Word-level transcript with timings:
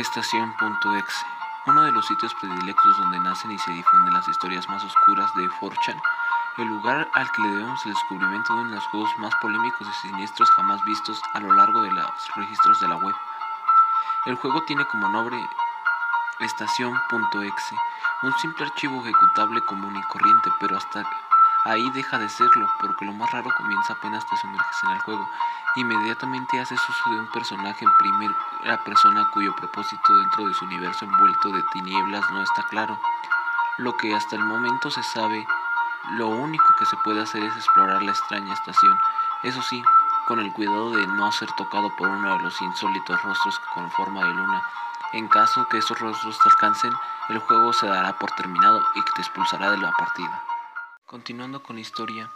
Estación.exe, 0.00 1.26
uno 1.66 1.82
de 1.82 1.92
los 1.92 2.06
sitios 2.06 2.32
predilectos 2.40 2.96
donde 2.96 3.20
nacen 3.20 3.50
y 3.52 3.58
se 3.58 3.70
difunden 3.70 4.14
las 4.14 4.26
historias 4.28 4.66
más 4.66 4.82
oscuras 4.82 5.30
de 5.34 5.46
4chan, 5.60 6.00
el 6.56 6.68
lugar 6.68 7.10
al 7.12 7.30
que 7.32 7.42
le 7.42 7.50
debemos 7.50 7.84
el 7.84 7.92
descubrimiento 7.92 8.54
de 8.54 8.60
uno 8.60 8.70
de 8.70 8.76
los 8.76 8.86
juegos 8.86 9.10
más 9.18 9.34
polémicos 9.42 9.86
y 9.86 10.08
siniestros 10.08 10.50
jamás 10.52 10.82
vistos 10.84 11.20
a 11.34 11.40
lo 11.40 11.52
largo 11.52 11.82
de 11.82 11.90
los 11.90 12.34
registros 12.34 12.80
de 12.80 12.88
la 12.88 12.96
web. 12.96 13.14
El 14.24 14.36
juego 14.36 14.62
tiene 14.62 14.86
como 14.86 15.06
nombre 15.10 15.36
estación.exe, 16.38 17.76
un 18.22 18.32
simple 18.38 18.64
archivo 18.64 19.02
ejecutable 19.02 19.60
común 19.66 19.94
y 19.96 20.02
corriente, 20.04 20.50
pero 20.60 20.78
hasta 20.78 21.04
ahí 21.66 21.90
deja 21.90 22.18
de 22.18 22.30
serlo, 22.30 22.70
porque 22.80 23.04
lo 23.04 23.12
más 23.12 23.30
raro 23.32 23.50
comienza 23.54 23.92
apenas 23.92 24.24
te 24.26 24.36
sumerges 24.38 24.84
en 24.84 24.90
el 24.92 25.00
juego 25.00 25.28
Inmediatamente 25.76 26.58
haces 26.58 26.80
uso 26.88 27.10
de 27.10 27.20
un 27.20 27.28
personaje 27.28 27.84
en 27.84 27.96
primera 27.96 28.84
persona 28.84 29.30
cuyo 29.32 29.54
propósito 29.54 30.16
dentro 30.16 30.48
de 30.48 30.54
su 30.54 30.64
universo 30.64 31.04
envuelto 31.04 31.50
de 31.50 31.62
tinieblas 31.72 32.28
no 32.32 32.42
está 32.42 32.64
claro. 32.64 32.98
Lo 33.78 33.96
que 33.96 34.12
hasta 34.12 34.34
el 34.34 34.42
momento 34.42 34.90
se 34.90 35.02
sabe, 35.04 35.46
lo 36.16 36.26
único 36.26 36.64
que 36.76 36.86
se 36.86 36.96
puede 36.98 37.22
hacer 37.22 37.44
es 37.44 37.54
explorar 37.56 38.02
la 38.02 38.10
extraña 38.10 38.52
estación, 38.52 38.98
eso 39.44 39.62
sí, 39.62 39.80
con 40.26 40.40
el 40.40 40.52
cuidado 40.52 40.90
de 40.90 41.06
no 41.06 41.30
ser 41.30 41.50
tocado 41.52 41.94
por 41.96 42.08
uno 42.08 42.36
de 42.36 42.42
los 42.42 42.60
insólitos 42.60 43.22
rostros 43.22 43.58
con 43.72 43.90
forma 43.92 44.26
de 44.26 44.34
luna. 44.34 44.62
En 45.12 45.28
caso 45.28 45.68
que 45.68 45.78
esos 45.78 45.98
rostros 46.00 46.38
te 46.40 46.48
alcancen, 46.48 46.92
el 47.28 47.38
juego 47.38 47.72
se 47.72 47.86
dará 47.86 48.18
por 48.18 48.32
terminado 48.32 48.84
y 48.96 49.02
te 49.02 49.22
expulsará 49.22 49.70
de 49.70 49.78
la 49.78 49.92
partida. 49.92 50.42
Continuando 51.06 51.62
con 51.62 51.76
la 51.76 51.82
historia, 51.82 52.30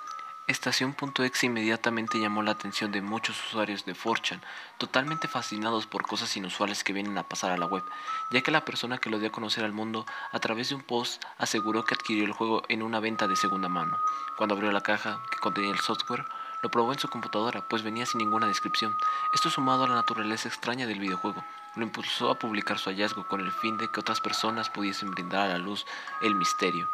Estación.exe 0.46 1.46
inmediatamente 1.46 2.20
llamó 2.20 2.42
la 2.42 2.50
atención 2.50 2.92
de 2.92 3.00
muchos 3.00 3.42
usuarios 3.46 3.86
de 3.86 3.94
4chan, 3.94 4.42
totalmente 4.76 5.26
fascinados 5.26 5.86
por 5.86 6.02
cosas 6.02 6.36
inusuales 6.36 6.84
que 6.84 6.92
vienen 6.92 7.16
a 7.16 7.26
pasar 7.26 7.50
a 7.50 7.56
la 7.56 7.64
web, 7.64 7.82
ya 8.30 8.42
que 8.42 8.50
la 8.50 8.62
persona 8.62 8.98
que 8.98 9.08
lo 9.08 9.18
dio 9.18 9.28
a 9.28 9.32
conocer 9.32 9.64
al 9.64 9.72
mundo 9.72 10.04
a 10.32 10.38
través 10.40 10.68
de 10.68 10.74
un 10.74 10.82
post 10.82 11.24
aseguró 11.38 11.86
que 11.86 11.94
adquirió 11.94 12.26
el 12.26 12.32
juego 12.32 12.62
en 12.68 12.82
una 12.82 13.00
venta 13.00 13.26
de 13.26 13.36
segunda 13.36 13.70
mano. 13.70 13.98
Cuando 14.36 14.54
abrió 14.54 14.70
la 14.70 14.82
caja 14.82 15.22
que 15.30 15.38
contenía 15.38 15.70
el 15.70 15.80
software, 15.80 16.26
lo 16.62 16.70
probó 16.70 16.92
en 16.92 16.98
su 16.98 17.08
computadora, 17.08 17.66
pues 17.66 17.82
venía 17.82 18.04
sin 18.04 18.18
ninguna 18.18 18.46
descripción. 18.46 18.94
Esto 19.32 19.48
sumado 19.48 19.84
a 19.84 19.88
la 19.88 19.94
naturaleza 19.94 20.48
extraña 20.48 20.86
del 20.86 21.00
videojuego, 21.00 21.42
lo 21.74 21.84
impulsó 21.84 22.30
a 22.30 22.38
publicar 22.38 22.78
su 22.78 22.90
hallazgo 22.90 23.26
con 23.26 23.40
el 23.40 23.50
fin 23.50 23.78
de 23.78 23.88
que 23.88 24.00
otras 24.00 24.20
personas 24.20 24.68
pudiesen 24.68 25.10
brindar 25.10 25.46
a 25.46 25.54
la 25.54 25.58
luz 25.58 25.86
el 26.20 26.34
misterio. 26.34 26.90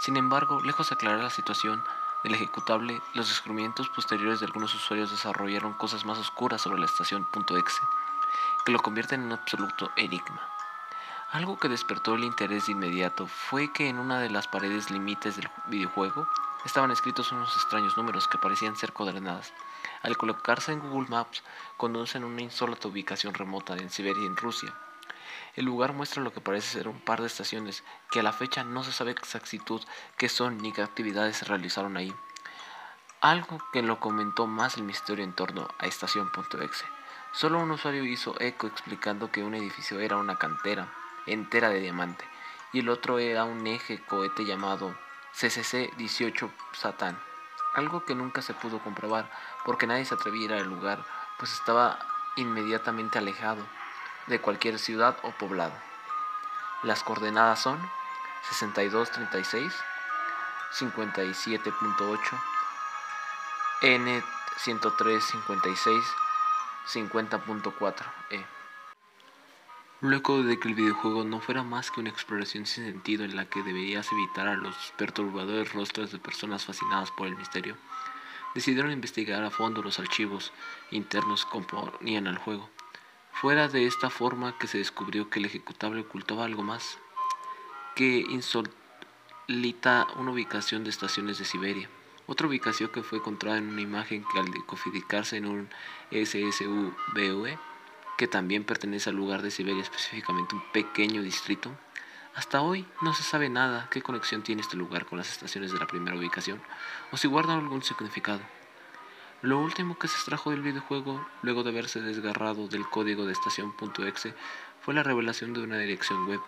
Sin 0.00 0.16
embargo, 0.16 0.62
lejos 0.62 0.88
de 0.88 0.94
aclarar 0.94 1.20
la 1.20 1.30
situación, 1.30 1.82
del 2.26 2.34
ejecutable, 2.34 3.00
los 3.14 3.28
descubrimientos 3.28 3.88
posteriores 3.88 4.40
de 4.40 4.46
algunos 4.46 4.74
usuarios 4.74 5.12
desarrollaron 5.12 5.74
cosas 5.74 6.04
más 6.04 6.18
oscuras 6.18 6.60
sobre 6.60 6.80
la 6.80 6.86
estación 6.86 7.24
.exe, 7.32 7.82
que 8.64 8.72
lo 8.72 8.80
convierten 8.80 9.20
en 9.20 9.26
un 9.26 9.34
absoluto 9.34 9.92
enigma. 9.94 10.40
Algo 11.30 11.56
que 11.56 11.68
despertó 11.68 12.16
el 12.16 12.24
interés 12.24 12.66
de 12.66 12.72
inmediato 12.72 13.28
fue 13.28 13.72
que 13.72 13.88
en 13.88 14.00
una 14.00 14.18
de 14.18 14.28
las 14.28 14.48
paredes 14.48 14.90
límites 14.90 15.36
del 15.36 15.48
videojuego 15.68 16.26
estaban 16.64 16.90
escritos 16.90 17.30
unos 17.30 17.54
extraños 17.54 17.96
números 17.96 18.26
que 18.26 18.38
parecían 18.38 18.74
ser 18.74 18.92
coordenadas. 18.92 19.52
Al 20.02 20.16
colocarse 20.16 20.72
en 20.72 20.80
Google 20.80 21.08
Maps, 21.08 21.44
conducen 21.76 22.24
a 22.24 22.26
una 22.26 22.42
insólita 22.42 22.88
ubicación 22.88 23.34
remota 23.34 23.76
en 23.76 23.88
Siberia, 23.88 24.26
en 24.26 24.36
Rusia, 24.36 24.74
el 25.56 25.64
lugar 25.64 25.94
muestra 25.94 26.22
lo 26.22 26.32
que 26.32 26.42
parece 26.42 26.78
ser 26.78 26.88
un 26.88 27.00
par 27.00 27.20
de 27.22 27.26
estaciones 27.26 27.82
que 28.10 28.20
a 28.20 28.22
la 28.22 28.34
fecha 28.34 28.62
no 28.62 28.84
se 28.84 28.92
sabe 28.92 29.10
exactitud 29.10 29.82
qué 30.18 30.28
son 30.28 30.58
ni 30.58 30.70
qué 30.70 30.82
actividades 30.82 31.38
se 31.38 31.46
realizaron 31.46 31.96
ahí. 31.96 32.14
Algo 33.22 33.58
que 33.72 33.82
lo 33.82 33.98
comentó 33.98 34.46
más 34.46 34.76
el 34.76 34.82
misterio 34.82 35.24
en 35.24 35.32
torno 35.32 35.66
a 35.78 35.86
estación.exe. 35.86 36.84
Solo 37.32 37.58
un 37.58 37.70
usuario 37.70 38.04
hizo 38.04 38.38
eco 38.38 38.66
explicando 38.66 39.30
que 39.30 39.42
un 39.42 39.54
edificio 39.54 39.98
era 39.98 40.18
una 40.18 40.36
cantera 40.36 40.92
entera 41.26 41.70
de 41.70 41.80
diamante 41.80 42.24
y 42.72 42.80
el 42.80 42.90
otro 42.90 43.18
era 43.18 43.44
un 43.44 43.66
eje 43.66 43.98
cohete 44.02 44.44
llamado 44.44 44.94
CCC-18 45.34 46.50
Satán. 46.72 47.18
Algo 47.74 48.04
que 48.04 48.14
nunca 48.14 48.42
se 48.42 48.54
pudo 48.54 48.78
comprobar 48.80 49.30
porque 49.64 49.86
nadie 49.86 50.04
se 50.04 50.14
atrevía 50.14 50.44
ir 50.44 50.52
al 50.52 50.68
lugar 50.68 51.04
pues 51.38 51.52
estaba 51.52 51.98
inmediatamente 52.36 53.18
alejado 53.18 53.66
de 54.26 54.40
cualquier 54.40 54.78
ciudad 54.78 55.16
o 55.22 55.32
poblado. 55.32 55.74
Las 56.82 57.02
coordenadas 57.02 57.60
son 57.60 57.78
6236, 58.50 59.72
57.8, 60.72 62.18
N 63.82 64.22
10356, 64.58 66.04
50.4e. 66.86 68.46
Luego 70.02 70.42
de 70.42 70.60
que 70.60 70.68
el 70.68 70.74
videojuego 70.74 71.24
no 71.24 71.40
fuera 71.40 71.62
más 71.62 71.90
que 71.90 72.00
una 72.00 72.10
exploración 72.10 72.66
sin 72.66 72.84
sentido 72.84 73.24
en 73.24 73.34
la 73.34 73.46
que 73.46 73.62
deberías 73.62 74.12
evitar 74.12 74.46
a 74.46 74.54
los 74.54 74.92
perturbadores 74.98 75.72
rostros 75.72 76.12
de 76.12 76.18
personas 76.18 76.66
fascinadas 76.66 77.10
por 77.10 77.26
el 77.26 77.36
misterio, 77.36 77.76
decidieron 78.54 78.92
investigar 78.92 79.42
a 79.42 79.50
fondo 79.50 79.82
los 79.82 79.98
archivos 79.98 80.52
internos 80.90 81.44
que 81.44 81.50
componían 81.50 82.26
al 82.26 82.38
juego. 82.38 82.68
Fuera 83.40 83.68
de 83.68 83.86
esta 83.86 84.08
forma 84.08 84.56
que 84.56 84.66
se 84.66 84.78
descubrió 84.78 85.28
que 85.28 85.40
el 85.40 85.44
ejecutable 85.44 86.00
ocultaba 86.00 86.46
algo 86.46 86.62
más, 86.62 86.96
que 87.94 88.24
insolita 88.30 90.06
una 90.16 90.30
ubicación 90.30 90.84
de 90.84 90.90
estaciones 90.90 91.36
de 91.38 91.44
Siberia. 91.44 91.90
Otra 92.26 92.46
ubicación 92.46 92.88
que 92.88 93.02
fue 93.02 93.18
encontrada 93.18 93.58
en 93.58 93.68
una 93.68 93.82
imagen 93.82 94.24
que 94.32 94.38
al 94.38 94.64
codificarse 94.64 95.36
en 95.36 95.44
un 95.44 95.68
SSUBOE, 96.10 97.58
que 98.16 98.26
también 98.26 98.64
pertenece 98.64 99.10
al 99.10 99.16
lugar 99.16 99.42
de 99.42 99.50
Siberia, 99.50 99.82
específicamente 99.82 100.54
un 100.54 100.62
pequeño 100.72 101.20
distrito. 101.20 101.70
Hasta 102.34 102.62
hoy 102.62 102.86
no 103.02 103.12
se 103.12 103.22
sabe 103.22 103.50
nada 103.50 103.88
qué 103.90 104.00
conexión 104.00 104.44
tiene 104.44 104.62
este 104.62 104.78
lugar 104.78 105.04
con 105.04 105.18
las 105.18 105.30
estaciones 105.30 105.72
de 105.72 105.78
la 105.78 105.86
primera 105.86 106.16
ubicación, 106.16 106.62
o 107.12 107.18
si 107.18 107.28
guardan 107.28 107.58
algún 107.58 107.82
significado. 107.82 108.40
Lo 109.46 109.60
último 109.60 109.96
que 109.96 110.08
se 110.08 110.16
extrajo 110.16 110.50
del 110.50 110.60
videojuego, 110.60 111.24
luego 111.42 111.62
de 111.62 111.70
haberse 111.70 112.00
desgarrado 112.00 112.66
del 112.66 112.84
código 112.88 113.26
de 113.26 113.32
estación.exe, 113.32 114.34
fue 114.80 114.92
la 114.92 115.04
revelación 115.04 115.52
de 115.52 115.62
una 115.62 115.78
dirección 115.78 116.26
web, 116.26 116.40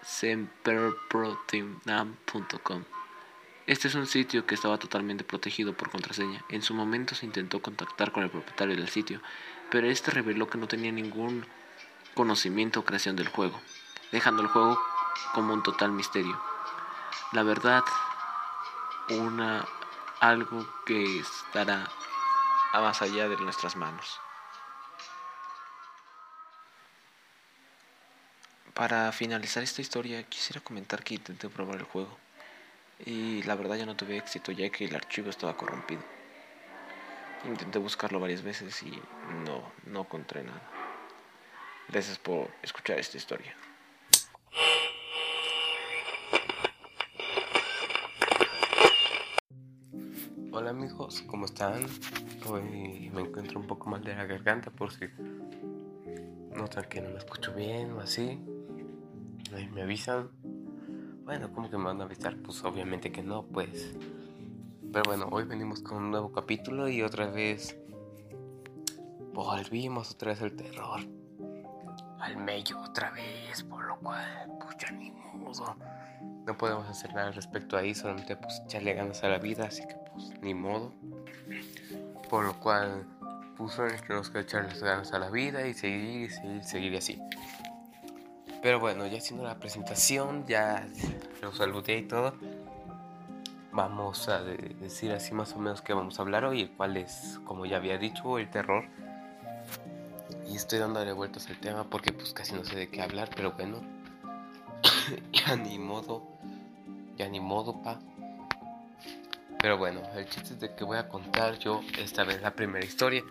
semperprotimnam.com. 0.00 2.84
Este 3.66 3.88
es 3.88 3.94
un 3.94 4.06
sitio 4.06 4.46
que 4.46 4.54
estaba 4.54 4.78
totalmente 4.78 5.22
protegido 5.22 5.74
por 5.74 5.90
contraseña. 5.90 6.42
En 6.48 6.62
su 6.62 6.72
momento 6.72 7.14
se 7.14 7.26
intentó 7.26 7.60
contactar 7.60 8.10
con 8.10 8.22
el 8.22 8.30
propietario 8.30 8.74
del 8.74 8.88
sitio, 8.88 9.20
pero 9.70 9.86
este 9.86 10.12
reveló 10.12 10.48
que 10.48 10.56
no 10.56 10.66
tenía 10.66 10.92
ningún 10.92 11.44
conocimiento 12.14 12.80
o 12.80 12.86
creación 12.86 13.16
del 13.16 13.28
juego, 13.28 13.60
dejando 14.12 14.40
el 14.40 14.48
juego 14.48 14.80
como 15.34 15.52
un 15.52 15.62
total 15.62 15.92
misterio. 15.92 16.40
La 17.32 17.42
verdad, 17.42 17.84
una 19.10 19.66
algo 20.28 20.66
que 20.86 21.18
estará 21.18 21.86
más 22.72 23.02
allá 23.02 23.28
de 23.28 23.36
nuestras 23.36 23.76
manos. 23.76 24.18
Para 28.72 29.12
finalizar 29.12 29.62
esta 29.62 29.82
historia, 29.82 30.22
quisiera 30.22 30.62
comentar 30.62 31.04
que 31.04 31.14
intenté 31.14 31.50
probar 31.50 31.76
el 31.76 31.84
juego 31.84 32.16
y 33.04 33.42
la 33.42 33.54
verdad 33.54 33.76
ya 33.76 33.84
no 33.84 33.96
tuve 33.96 34.16
éxito 34.16 34.50
ya 34.50 34.70
que 34.70 34.86
el 34.86 34.96
archivo 34.96 35.28
estaba 35.28 35.58
corrompido. 35.58 36.02
Intenté 37.44 37.78
buscarlo 37.78 38.18
varias 38.18 38.42
veces 38.42 38.82
y 38.82 38.98
no, 39.44 39.72
no 39.84 40.00
encontré 40.00 40.42
nada. 40.42 40.62
Gracias 41.88 42.16
por 42.18 42.50
escuchar 42.62 42.98
esta 42.98 43.18
historia. 43.18 43.54
Hola 50.64 50.70
amigos, 50.70 51.22
¿cómo 51.26 51.44
están? 51.44 51.84
Hoy 52.48 53.10
me 53.12 53.20
encuentro 53.20 53.60
un 53.60 53.66
poco 53.66 53.90
mal 53.90 54.02
de 54.02 54.14
la 54.14 54.24
garganta 54.24 54.70
por 54.70 54.90
si 54.90 55.04
notan 56.56 56.86
que 56.88 57.02
no 57.02 57.10
me 57.10 57.18
escucho 57.18 57.52
bien 57.52 57.92
o 57.92 58.00
así. 58.00 58.42
Ahí 59.54 59.68
me 59.68 59.82
avisan. 59.82 60.30
Bueno, 61.22 61.52
¿cómo 61.52 61.68
que 61.68 61.76
me 61.76 61.84
van 61.84 62.00
a 62.00 62.04
avisar? 62.04 62.38
Pues 62.38 62.64
obviamente 62.64 63.12
que 63.12 63.22
no, 63.22 63.42
pues. 63.42 63.94
Pero 64.90 65.02
bueno, 65.04 65.28
hoy 65.32 65.44
venimos 65.44 65.82
con 65.82 65.98
un 65.98 66.10
nuevo 66.10 66.32
capítulo 66.32 66.88
y 66.88 67.02
otra 67.02 67.26
vez 67.26 67.76
volvimos 69.34 70.12
otra 70.12 70.30
vez 70.30 70.40
el 70.40 70.56
terror. 70.56 71.00
Al 72.20 72.38
medio 72.38 72.80
otra 72.80 73.10
vez, 73.10 73.62
por 73.64 73.84
lo 73.84 73.98
cual, 73.98 74.50
pues 74.62 74.78
ya 74.78 74.90
ni 74.92 75.10
modo 75.10 75.76
no 76.46 76.56
podemos 76.56 76.88
hacer 76.88 77.12
nada 77.12 77.28
al 77.28 77.34
respecto 77.34 77.76
ahí, 77.76 77.94
solamente 77.94 78.36
pues 78.36 78.62
echarle 78.64 78.94
ganas 78.94 79.22
a 79.24 79.28
la 79.28 79.38
vida, 79.38 79.66
así 79.66 79.86
que 79.86 80.03
ni 80.42 80.54
modo. 80.54 80.92
Por 82.28 82.44
lo 82.44 82.58
cual, 82.60 83.06
pues 83.56 83.76
tenemos 84.06 84.30
que 84.30 84.40
echarle 84.40 84.78
ganas 84.78 85.12
a 85.12 85.18
la 85.18 85.30
vida 85.30 85.66
y 85.66 85.74
seguir 85.74 86.30
seguir, 86.30 86.64
seguir 86.64 86.96
así. 86.96 87.20
Pero 88.62 88.80
bueno, 88.80 89.06
ya 89.06 89.18
haciendo 89.18 89.44
la 89.44 89.58
presentación, 89.58 90.46
ya 90.46 90.88
los 91.42 91.58
saludé 91.58 91.98
y 91.98 92.02
todo. 92.02 92.34
Vamos 93.72 94.28
a 94.28 94.42
decir 94.42 95.12
así 95.12 95.34
más 95.34 95.52
o 95.52 95.58
menos 95.58 95.82
que 95.82 95.92
vamos 95.92 96.18
a 96.18 96.22
hablar 96.22 96.44
hoy, 96.44 96.62
el 96.62 96.70
cual 96.70 96.96
es, 96.96 97.40
como 97.44 97.66
ya 97.66 97.76
había 97.76 97.98
dicho, 97.98 98.38
el 98.38 98.48
terror. 98.48 98.84
Y 100.48 100.56
estoy 100.56 100.78
dándole 100.78 101.12
vueltas 101.12 101.48
al 101.48 101.58
tema 101.58 101.84
porque 101.84 102.12
pues 102.12 102.32
casi 102.32 102.54
no 102.54 102.64
sé 102.64 102.76
de 102.76 102.88
qué 102.88 103.02
hablar, 103.02 103.30
pero 103.34 103.52
bueno. 103.52 103.82
ya 105.32 105.56
ni 105.56 105.78
modo. 105.78 106.22
Ya 107.16 107.28
ni 107.28 107.40
modo, 107.40 107.82
pa. 107.82 107.98
Pero 109.64 109.78
bueno, 109.78 110.02
el 110.14 110.28
chiste 110.28 110.52
es 110.52 110.60
de 110.60 110.74
que 110.74 110.84
voy 110.84 110.98
a 110.98 111.08
contar 111.08 111.58
yo 111.58 111.80
esta 111.98 112.22
vez 112.22 112.42
la 112.42 112.54
primera 112.54 112.84
historia. 112.84 113.24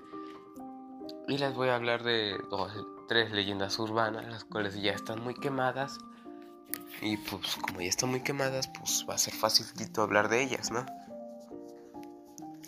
Y 1.27 1.37
les 1.37 1.53
voy 1.53 1.69
a 1.69 1.75
hablar 1.75 2.01
de 2.01 2.35
dos, 2.49 2.73
tres 3.07 3.31
leyendas 3.31 3.77
urbanas, 3.77 4.25
las 4.25 4.43
cuales 4.43 4.73
ya 4.81 4.93
están 4.93 5.21
muy 5.21 5.35
quemadas. 5.35 5.99
Y 7.03 7.17
pues 7.17 7.55
como 7.57 7.81
ya 7.81 7.87
están 7.87 8.09
muy 8.09 8.21
quemadas, 8.21 8.67
pues 8.67 9.05
va 9.07 9.13
a 9.13 9.19
ser 9.19 9.35
facilito 9.35 10.01
hablar 10.01 10.27
de 10.27 10.41
ellas, 10.41 10.71
¿no? 10.71 10.83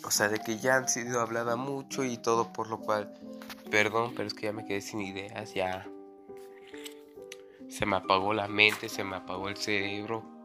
O 0.04 0.12
sea, 0.12 0.28
de 0.28 0.38
que 0.38 0.58
ya 0.58 0.76
han 0.76 0.88
sido 0.88 1.20
habladas 1.20 1.56
mucho 1.56 2.04
y 2.04 2.18
todo, 2.18 2.52
por 2.52 2.68
lo 2.70 2.78
cual, 2.78 3.12
perdón, 3.68 4.12
pero 4.14 4.28
es 4.28 4.34
que 4.34 4.46
ya 4.46 4.52
me 4.52 4.64
quedé 4.64 4.80
sin 4.80 5.00
ideas, 5.00 5.54
ya 5.54 5.88
se 7.68 7.84
me 7.84 7.96
apagó 7.96 8.32
la 8.32 8.46
mente, 8.46 8.88
se 8.88 9.02
me 9.02 9.16
apagó 9.16 9.48
el 9.48 9.56
cerebro. 9.56 10.35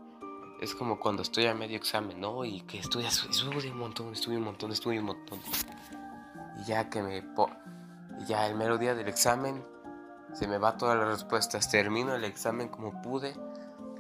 Es 0.62 0.76
como 0.76 1.00
cuando 1.00 1.24
estoy 1.24 1.48
a 1.48 1.56
medio 1.56 1.76
examen, 1.76 2.22
¿no? 2.22 2.46
Y 2.46 2.62
que 2.62 2.78
estudias, 2.78 3.26
estudio 3.28 3.72
un 3.72 3.80
montón, 3.80 4.14
estudio 4.14 4.38
un 4.38 4.46
montón, 4.46 4.72
estudio 4.72 5.00
un 5.00 5.08
montón. 5.08 5.40
Y 6.60 6.66
ya 6.66 6.88
que 6.88 7.02
me... 7.02 7.18
Y 8.20 8.26
ya 8.28 8.46
el 8.46 8.56
mero 8.56 8.78
día 8.78 8.94
del 8.94 9.08
examen 9.08 9.66
se 10.34 10.48
me 10.48 10.60
va 10.60 10.78
todas 10.78 10.96
las 10.96 11.08
respuestas. 11.08 11.72
Termino 11.72 12.14
el 12.14 12.24
examen 12.24 12.70
como 12.70 13.02
pude 13.02 13.34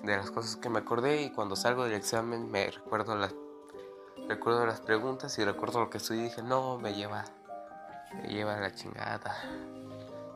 de 0.03 0.17
las 0.17 0.29
cosas 0.29 0.55
que 0.55 0.69
me 0.69 0.77
acordé 0.77 1.23
y 1.23 1.31
cuando 1.31 1.55
salgo 1.55 1.83
del 1.83 1.93
examen 1.93 2.49
me 2.51 2.69
recuerdo 2.69 3.15
las 3.15 3.33
recuerdo 4.27 4.65
las 4.65 4.81
preguntas 4.81 5.37
y 5.39 5.43
recuerdo 5.43 5.79
lo 5.79 5.89
que 5.89 5.97
estudié 5.97 6.21
y 6.21 6.23
dije, 6.25 6.41
"No, 6.41 6.77
me 6.77 6.93
lleva 6.93 7.25
me 8.13 8.29
lleva 8.29 8.59
la 8.59 8.73
chingada." 8.73 9.35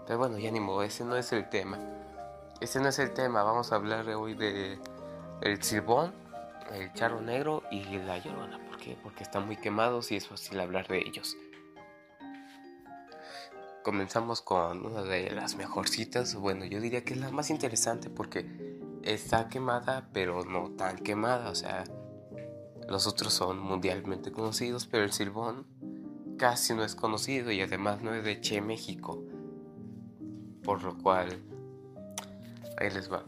Pero 0.06 0.20
bueno, 0.20 0.38
ya 0.38 0.52
ni 0.52 0.60
modo, 0.60 0.84
ese 0.84 1.04
no 1.06 1.16
es 1.16 1.32
el 1.34 1.50
tema. 1.50 1.80
Ese 2.60 2.80
no 2.80 2.90
es 2.90 3.00
el 3.00 3.14
tema, 3.14 3.44
vamos 3.44 3.72
a 3.72 3.76
hablar 3.76 4.08
hoy 4.10 4.34
de 4.34 4.80
el 5.42 5.62
silbón, 5.64 6.14
el 6.74 6.92
charro 6.94 7.22
negro 7.22 7.64
y 7.72 7.84
la 8.00 8.18
llorona. 8.18 8.60
¿Por 8.66 8.78
qué? 8.78 8.98
Porque 9.02 9.24
están 9.24 9.46
muy 9.46 9.58
quemados 9.58 10.12
y 10.12 10.16
es 10.16 10.28
fácil 10.28 10.60
hablar 10.60 10.88
de 10.88 11.00
ellos 11.00 11.38
comenzamos 13.86 14.42
con 14.42 14.84
una 14.84 15.04
de 15.04 15.30
las 15.30 15.58
mejorcitas. 15.58 16.34
Bueno, 16.34 16.66
yo 16.66 16.82
diría 16.82 17.06
que 17.06 17.14
es 17.14 17.20
la 17.20 17.30
más 17.30 17.52
interesante 17.52 18.10
porque 18.10 18.44
está 19.04 19.48
quemada, 19.48 20.10
pero 20.12 20.44
no 20.44 20.72
tan 20.72 20.98
quemada. 20.98 21.52
O 21.52 21.56
sea, 21.56 21.84
los 22.90 23.06
otros 23.06 23.32
son 23.32 23.60
mundialmente 23.60 24.32
conocidos, 24.32 24.88
pero 24.88 25.04
el 25.04 25.12
silbón 25.12 25.68
casi 26.40 26.74
no 26.74 26.84
es 26.84 26.96
conocido 26.96 27.52
y 27.52 27.62
además 27.62 28.02
no 28.02 28.16
es 28.16 28.24
de 28.24 28.42
Che, 28.42 28.60
México. 28.60 29.24
Por 30.64 30.82
lo 30.82 30.98
cual, 30.98 31.44
ahí 32.80 32.90
les 32.90 33.12
va. 33.12 33.24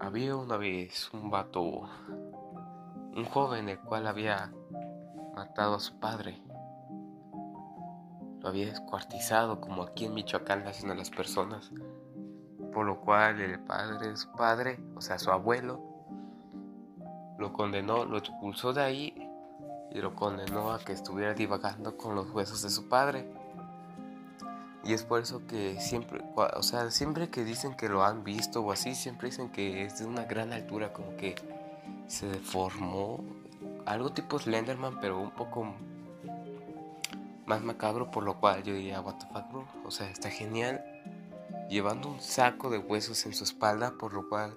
Había 0.00 0.36
una 0.36 0.56
vez 0.56 1.12
un 1.12 1.30
vato, 1.30 1.62
un 1.62 3.24
joven 3.30 3.68
el 3.68 3.80
cual 3.80 4.06
había 4.06 4.52
matado 5.34 5.76
a 5.76 5.80
su 5.80 5.98
padre 5.98 6.42
había 8.46 8.66
descuartizado 8.66 9.60
como 9.60 9.82
aquí 9.82 10.04
en 10.06 10.14
Michoacán 10.14 10.60
le 10.60 10.70
hacen 10.70 10.90
a 10.90 10.94
las 10.94 11.10
personas. 11.10 11.70
Por 12.72 12.86
lo 12.86 13.00
cual 13.00 13.40
el 13.40 13.58
padre 13.60 14.08
de 14.08 14.16
su 14.16 14.30
padre, 14.32 14.78
o 14.94 15.00
sea, 15.00 15.18
su 15.18 15.30
abuelo, 15.30 15.80
lo 17.38 17.52
condenó, 17.52 18.04
lo 18.04 18.18
expulsó 18.18 18.72
de 18.72 18.82
ahí 18.82 19.30
y 19.90 19.98
lo 20.00 20.14
condenó 20.14 20.72
a 20.72 20.78
que 20.78 20.92
estuviera 20.92 21.34
divagando 21.34 21.96
con 21.96 22.14
los 22.14 22.30
huesos 22.30 22.62
de 22.62 22.70
su 22.70 22.88
padre. 22.88 23.28
Y 24.86 24.92
es 24.92 25.02
por 25.02 25.20
eso 25.20 25.44
que 25.48 25.80
siempre, 25.80 26.22
o 26.36 26.62
sea, 26.62 26.92
siempre 26.92 27.28
que 27.28 27.44
dicen 27.44 27.74
que 27.74 27.88
lo 27.88 28.04
han 28.04 28.22
visto 28.22 28.60
o 28.60 28.70
así, 28.70 28.94
siempre 28.94 29.30
dicen 29.30 29.50
que 29.50 29.84
es 29.84 29.98
de 29.98 30.06
una 30.06 30.24
gran 30.24 30.52
altura, 30.52 30.92
como 30.92 31.16
que 31.16 31.34
se 32.06 32.28
deformó. 32.28 33.24
Algo 33.84 34.12
tipo 34.12 34.38
Slenderman, 34.38 35.00
pero 35.00 35.18
un 35.18 35.32
poco 35.32 35.74
más 37.46 37.62
macabro, 37.62 38.12
por 38.12 38.22
lo 38.22 38.38
cual 38.38 38.62
yo 38.62 38.74
diría, 38.74 39.00
what 39.00 39.16
the 39.16 39.26
fuck, 39.26 39.50
bro. 39.50 39.66
O 39.84 39.90
sea, 39.90 40.08
está 40.08 40.30
genial. 40.30 40.84
Llevando 41.68 42.08
un 42.08 42.20
saco 42.20 42.70
de 42.70 42.78
huesos 42.78 43.26
en 43.26 43.34
su 43.34 43.42
espalda, 43.42 43.94
por 43.98 44.12
lo 44.12 44.28
cual 44.28 44.54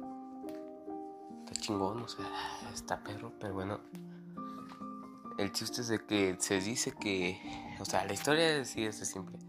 está 1.40 1.60
chingón, 1.60 2.04
o 2.04 2.08
sea, 2.08 2.26
está 2.72 3.00
perro, 3.04 3.32
pero 3.40 3.56
bueno. 3.56 3.80
El 5.40 5.52
chiste 5.54 5.82
es 5.82 5.88
de 5.88 6.06
que 6.06 6.36
se 6.38 6.62
dice 6.62 6.92
que, 6.92 7.40
o 7.80 7.86
sea, 7.86 8.06
la 8.06 8.14
historia 8.14 8.64
sí 8.64 8.86
es 8.86 8.98
simple. 8.98 9.49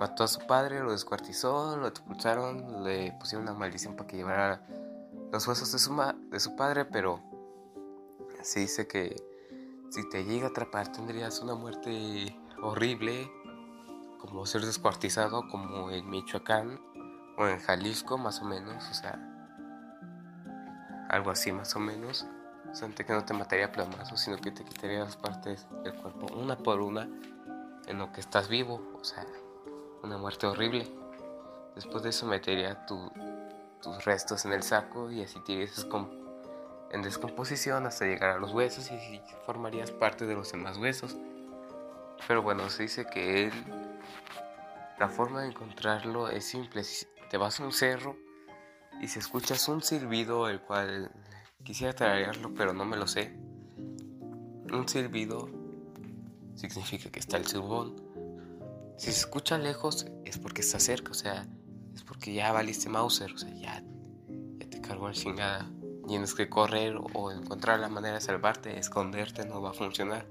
Mató 0.00 0.24
a 0.24 0.28
su 0.28 0.40
padre, 0.46 0.80
lo 0.80 0.92
descuartizó, 0.92 1.76
lo 1.76 1.86
expulsaron, 1.86 2.82
le 2.84 3.12
pusieron 3.20 3.46
una 3.46 3.52
maldición 3.52 3.96
para 3.96 4.06
que 4.06 4.16
llevara 4.16 4.62
los 5.30 5.46
huesos 5.46 5.70
de 5.72 5.78
su, 5.78 5.94
de 6.30 6.40
su 6.40 6.56
padre, 6.56 6.86
pero 6.86 7.20
se 8.40 8.60
dice 8.60 8.88
que 8.88 9.22
si 9.90 10.08
te 10.08 10.24
llega 10.24 10.46
a 10.46 10.50
atrapar 10.52 10.90
tendrías 10.90 11.40
una 11.40 11.54
muerte 11.54 12.34
horrible, 12.62 13.30
como 14.18 14.46
ser 14.46 14.64
descuartizado, 14.64 15.46
como 15.50 15.90
en 15.90 16.08
Michoacán 16.08 16.80
o 17.36 17.46
en 17.46 17.58
Jalisco, 17.58 18.16
más 18.16 18.40
o 18.40 18.46
menos, 18.46 18.88
o 18.90 18.94
sea, 18.94 19.18
algo 21.10 21.30
así 21.30 21.52
más 21.52 21.76
o 21.76 21.78
menos. 21.78 22.26
O 22.72 22.74
sea, 22.74 22.88
que 22.88 23.12
no 23.12 23.26
te 23.26 23.34
mataría 23.34 23.70
plamazo, 23.70 24.16
sino 24.16 24.38
que 24.38 24.50
te 24.50 24.64
quitaría 24.64 25.00
las 25.00 25.16
partes 25.16 25.66
del 25.84 25.92
cuerpo 25.92 26.26
una 26.34 26.56
por 26.56 26.80
una 26.80 27.06
en 27.86 27.98
lo 27.98 28.10
que 28.12 28.20
estás 28.20 28.48
vivo, 28.48 28.80
o 28.98 29.04
sea, 29.04 29.26
una 30.02 30.16
muerte 30.16 30.46
horrible. 30.46 30.88
Después 31.74 32.02
de 32.02 32.10
eso 32.10 32.26
metería 32.26 32.84
tus 32.86 34.04
restos 34.04 34.44
en 34.44 34.52
el 34.52 34.62
saco 34.62 35.10
y 35.10 35.22
así 35.22 35.40
te 35.40 35.68
en 36.90 37.02
descomposición 37.02 37.86
hasta 37.86 38.04
llegar 38.04 38.30
a 38.30 38.38
los 38.38 38.52
huesos 38.52 38.90
y 38.90 39.20
formarías 39.46 39.92
parte 39.92 40.26
de 40.26 40.34
los 40.34 40.50
demás 40.50 40.76
huesos. 40.76 41.16
Pero 42.26 42.42
bueno, 42.42 42.68
se 42.68 42.84
dice 42.84 43.06
que 43.06 43.46
él, 43.46 43.52
la 44.98 45.08
forma 45.08 45.42
de 45.42 45.48
encontrarlo 45.48 46.28
es 46.28 46.44
simple. 46.44 46.82
Te 47.30 47.36
vas 47.36 47.60
a 47.60 47.64
un 47.64 47.72
cerro 47.72 48.16
y 49.00 49.08
si 49.08 49.18
escuchas 49.18 49.68
un 49.68 49.82
silbido, 49.82 50.48
el 50.48 50.60
cual 50.60 51.10
quisiera 51.62 51.92
traerlo, 51.94 52.52
pero 52.54 52.72
no 52.72 52.84
me 52.84 52.96
lo 52.96 53.06
sé. 53.06 53.32
Un 54.72 54.86
silbido 54.88 55.48
significa 56.54 57.10
que 57.10 57.20
está 57.20 57.36
el 57.36 57.46
silbón. 57.46 58.09
Si 59.00 59.12
se 59.12 59.20
escucha 59.20 59.56
lejos, 59.56 60.04
es 60.26 60.36
porque 60.36 60.60
está 60.60 60.78
cerca, 60.78 61.12
o 61.12 61.14
sea, 61.14 61.46
es 61.94 62.02
porque 62.02 62.34
ya 62.34 62.52
valiste 62.52 62.90
Mauser, 62.90 63.32
o 63.32 63.38
sea, 63.38 63.48
ya, 63.54 63.82
te 64.68 64.78
cargó 64.82 65.08
la 65.08 65.14
chingada. 65.14 65.70
Tienes 66.06 66.34
que 66.34 66.50
correr 66.50 66.98
o 67.14 67.32
encontrar 67.32 67.80
la 67.80 67.88
manera 67.88 68.16
de 68.16 68.20
salvarte, 68.20 68.78
esconderte, 68.78 69.46
no 69.46 69.62
va 69.62 69.70
a 69.70 69.72
funcionar. 69.72 70.26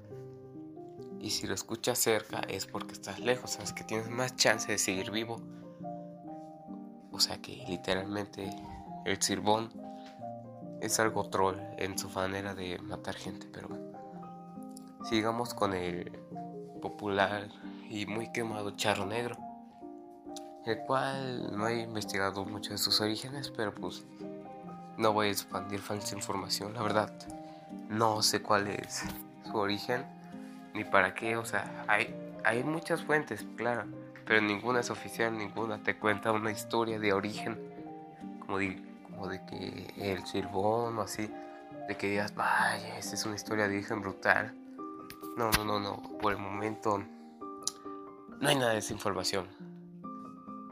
Y 1.19 1.31
si 1.31 1.47
lo 1.47 1.55
escuchas 1.55 1.97
cerca 1.97 2.41
es 2.41 2.67
porque 2.67 2.93
estás 2.93 3.19
lejos, 3.19 3.53
sabes 3.53 3.73
que 3.73 3.83
tienes 3.83 4.07
más 4.07 4.35
chance 4.35 4.71
de 4.71 4.77
seguir 4.77 5.09
vivo. 5.09 5.41
O 7.11 7.19
sea 7.19 7.41
que 7.41 7.65
literalmente 7.67 8.55
el 9.03 9.19
Sirbón 9.19 9.73
es 10.79 10.99
algo 10.99 11.27
troll 11.31 11.57
en 11.79 11.97
su 11.97 12.07
manera 12.11 12.53
de 12.53 12.77
matar 12.77 13.15
gente, 13.15 13.47
pero. 13.51 13.67
Sigamos 15.09 15.55
con 15.55 15.73
el 15.73 16.11
popular 16.83 17.49
y 17.89 18.05
muy 18.05 18.31
quemado 18.31 18.71
charro 18.71 19.05
negro, 19.05 19.35
el 20.65 20.77
cual 20.85 21.57
no 21.57 21.67
he 21.67 21.81
investigado 21.81 22.45
mucho 22.45 22.71
de 22.71 22.77
sus 22.77 23.01
orígenes, 23.01 23.51
pero 23.55 23.73
pues 23.73 24.05
no 24.97 25.11
voy 25.11 25.27
a 25.27 25.31
expandir 25.31 25.79
falsa 25.79 26.15
información, 26.15 26.73
la 26.73 26.83
verdad. 26.83 27.11
No 27.89 28.21
sé 28.21 28.41
cuál 28.41 28.67
es 28.67 29.03
su 29.43 29.57
origen 29.57 30.05
ni 30.75 30.83
para 30.83 31.15
qué, 31.15 31.35
o 31.35 31.45
sea, 31.45 31.83
hay, 31.87 32.15
hay 32.43 32.63
muchas 32.63 33.01
fuentes, 33.01 33.45
claro, 33.57 33.85
pero 34.25 34.39
ninguna 34.41 34.81
es 34.81 34.91
oficial, 34.91 35.35
ninguna 35.35 35.81
te 35.81 35.97
cuenta 35.97 36.31
una 36.31 36.51
historia 36.51 36.99
de 36.99 37.11
origen, 37.11 37.57
como 38.39 38.59
de, 38.59 38.79
como 39.09 39.27
de 39.27 39.43
que 39.45 39.93
el 39.97 40.23
silbón 40.27 40.99
o 40.99 41.01
así, 41.01 41.27
de 41.87 41.97
que 41.97 42.11
digas, 42.11 42.35
vaya, 42.35 42.99
esa 42.99 43.15
es 43.15 43.25
una 43.25 43.35
historia 43.35 43.67
de 43.67 43.77
origen 43.77 44.01
brutal. 44.01 44.53
No, 45.35 45.49
no, 45.51 45.65
no, 45.65 45.79
no, 45.79 46.03
por 46.19 46.33
el 46.33 46.37
momento 46.37 47.01
no 48.39 48.49
hay 48.49 48.55
nada 48.55 48.71
de 48.71 48.79
esa 48.79 48.93
información. 48.93 49.47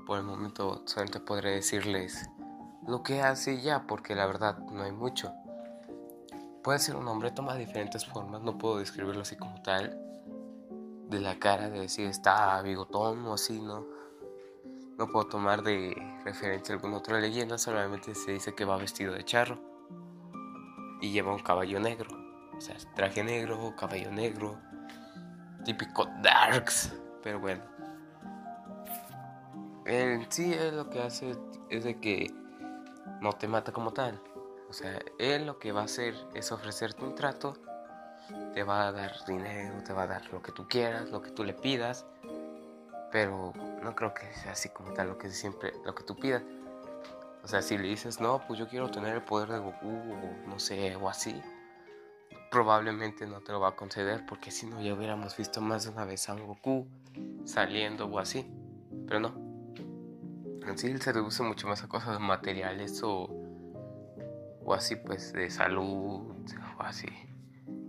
Por 0.06 0.20
el 0.20 0.24
momento 0.24 0.84
solamente 0.86 1.20
podré 1.20 1.52
decirles 1.52 2.30
lo 2.88 3.04
que 3.04 3.22
hace 3.22 3.62
ya, 3.62 3.86
porque 3.86 4.16
la 4.16 4.26
verdad 4.26 4.58
no 4.72 4.84
hay 4.84 4.94
mucho. 4.94 5.34
Puede 6.64 6.80
ser 6.80 6.96
un 6.96 7.08
hombre, 7.08 7.32
toma 7.32 7.56
diferentes 7.56 8.06
formas, 8.06 8.42
no 8.42 8.58
puedo 8.58 8.80
describirlo 8.80 9.22
así 9.22 9.36
como 9.36 9.62
tal. 9.62 10.00
De 11.10 11.20
la 11.20 11.40
cara, 11.40 11.70
de 11.70 11.82
decir 11.82 12.08
está 12.08 12.62
bigotón 12.62 13.26
o 13.26 13.34
así, 13.34 13.62
¿no? 13.62 13.86
No 14.98 15.08
puedo 15.08 15.28
tomar 15.28 15.62
de 15.62 15.96
referencia 16.24 16.74
alguna 16.74 16.98
otra 16.98 17.20
leyenda, 17.20 17.58
solamente 17.58 18.16
se 18.16 18.32
dice 18.32 18.56
que 18.56 18.66
va 18.66 18.78
vestido 18.78 19.14
de 19.14 19.24
charro 19.24 19.60
y 21.02 21.12
lleva 21.12 21.34
un 21.34 21.42
caballo 21.42 21.80
negro. 21.80 22.10
O 22.58 22.62
sea, 22.62 22.76
traje 22.96 23.24
negro, 23.24 23.76
caballo 23.78 24.12
negro, 24.12 24.58
típico 25.64 26.08
darks, 26.24 26.92
pero 27.28 27.42
bueno. 27.42 27.62
él 29.86 30.26
sí 30.30 30.54
él 30.54 30.78
lo 30.78 30.90
que 30.90 31.02
hace 31.02 31.36
es 31.70 31.84
de 31.84 32.00
que 32.00 32.34
no 33.20 33.34
te 33.34 33.50
mata 33.50 33.74
como 33.74 33.92
tal. 33.92 34.18
O 34.70 34.72
sea, 34.72 34.98
él 35.20 35.46
lo 35.46 35.60
que 35.60 35.74
va 35.74 35.82
a 35.82 35.84
hacer 35.84 36.16
es 36.34 36.54
ofrecerte 36.54 37.04
un 37.04 37.16
trato, 37.16 37.58
te 38.54 38.64
va 38.64 38.88
a 38.88 38.94
dar 38.94 39.12
dinero, 39.28 39.84
te 39.84 39.92
va 39.92 40.04
a 40.04 40.08
dar 40.08 40.32
lo 40.32 40.42
que 40.42 40.54
tú 40.54 40.70
quieras, 40.70 41.10
lo 41.10 41.22
que 41.22 41.32
tú 41.32 41.44
le 41.44 41.52
pidas, 41.52 42.06
pero 43.12 43.52
no 43.84 43.94
creo 43.94 44.14
que 44.14 44.34
sea 44.34 44.54
así 44.54 44.70
como 44.70 44.94
tal 44.94 45.10
lo 45.10 45.18
que 45.18 45.30
siempre, 45.30 45.74
lo 45.84 45.94
que 45.94 46.06
tú 46.06 46.16
pidas. 46.16 46.44
O 47.44 47.48
sea, 47.50 47.62
si 47.62 47.78
le 47.78 47.90
dices, 47.90 48.22
no, 48.22 48.40
pues 48.48 48.58
yo 48.58 48.70
quiero 48.70 48.90
tener 48.90 49.16
el 49.16 49.22
poder 49.22 49.50
de 49.50 49.60
Goku, 49.60 49.90
o 49.90 50.48
no 50.48 50.60
sé, 50.60 50.96
o 50.96 51.10
así, 51.10 51.42
probablemente 52.50 53.28
no 53.28 53.42
te 53.42 53.52
lo 53.52 53.60
va 53.60 53.70
a 53.70 53.76
conceder, 53.76 54.26
porque 54.26 54.52
si 54.52 54.66
no, 54.66 54.82
ya 54.82 54.94
hubiéramos 54.94 55.36
visto 55.36 55.62
más 55.62 55.84
de 55.84 55.92
una 55.92 56.06
vez 56.06 56.28
a 56.30 56.34
un 56.34 56.48
Goku 56.48 56.88
saliendo 57.46 58.06
o 58.06 58.20
así, 58.20 58.50
pero 59.08 59.20
no. 59.20 59.34
En 60.66 60.78
sí, 60.78 60.88
él 60.88 61.02
se 61.02 61.14
reduce 61.14 61.44
mucho 61.44 61.68
más 61.68 61.84
a 61.84 61.88
cosas 61.88 62.20
materiales 62.20 63.02
o, 63.04 63.30
o 64.64 64.74
así, 64.74 64.96
pues, 64.96 65.34
de 65.34 65.50
salud, 65.50 66.36
o 66.78 66.84
así. 66.84 67.08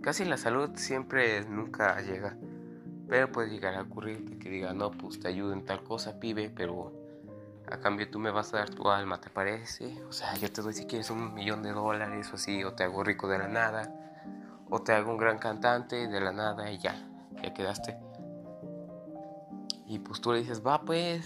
Casi 0.01 0.23
la 0.23 0.37
salud 0.37 0.71
siempre 0.75 1.43
nunca 1.45 1.99
llega, 2.01 2.37
pero 3.09 3.31
puede 3.31 3.49
llegar 3.49 3.75
a 3.75 3.81
ocurrir 3.81 4.39
que 4.39 4.49
diga, 4.49 4.73
no, 4.73 4.91
pues 4.91 5.19
te 5.19 5.27
ayudo 5.27 5.51
en 5.51 5.65
tal 5.65 5.83
cosa, 5.83 6.19
pibe, 6.19 6.49
pero 6.49 6.93
a 7.69 7.79
cambio 7.79 8.09
tú 8.09 8.17
me 8.17 8.31
vas 8.31 8.53
a 8.53 8.59
dar 8.59 8.69
tu 8.69 8.89
alma, 8.89 9.19
¿te 9.19 9.29
parece? 9.29 10.01
O 10.07 10.13
sea, 10.13 10.35
yo 10.35 10.51
te 10.51 10.61
doy 10.61 10.73
si 10.73 10.85
quieres 10.85 11.09
un 11.09 11.33
millón 11.33 11.61
de 11.63 11.71
dólares 11.71 12.29
o 12.31 12.35
así, 12.35 12.63
o 12.63 12.73
te 12.73 12.83
hago 12.83 13.03
rico 13.03 13.27
de 13.27 13.39
la 13.39 13.47
nada, 13.47 13.93
o 14.69 14.81
te 14.81 14.93
hago 14.93 15.11
un 15.11 15.17
gran 15.17 15.37
cantante 15.37 16.07
de 16.07 16.21
la 16.21 16.31
nada 16.31 16.71
y 16.71 16.77
ya, 16.77 16.95
ya 17.41 17.53
quedaste. 17.53 17.97
Y 19.87 19.99
pues 19.99 20.21
tú 20.21 20.31
le 20.31 20.39
dices, 20.39 20.65
va 20.65 20.81
pues, 20.81 21.25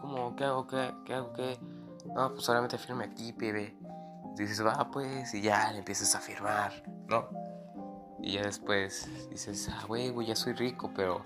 ¿cómo? 0.00 0.36
¿Qué 0.36 0.44
hago? 0.44 0.66
¿Qué, 0.66 0.94
qué 1.04 1.14
hago? 1.14 1.32
¿Qué? 1.32 1.58
No, 2.14 2.32
pues 2.32 2.44
solamente 2.44 2.78
firme 2.78 3.04
aquí, 3.04 3.32
pibe. 3.32 3.76
Dices, 4.36 4.64
va 4.64 4.90
pues, 4.90 5.34
y 5.34 5.40
ya 5.40 5.72
le 5.72 5.78
empiezas 5.78 6.14
a 6.14 6.20
firmar, 6.20 6.72
¿no? 7.08 7.28
Y 8.20 8.32
ya 8.32 8.42
después 8.42 9.08
dices, 9.30 9.68
ah, 9.72 9.84
güey, 9.86 10.12
ya 10.26 10.36
soy 10.36 10.52
rico, 10.52 10.90
pero 10.94 11.22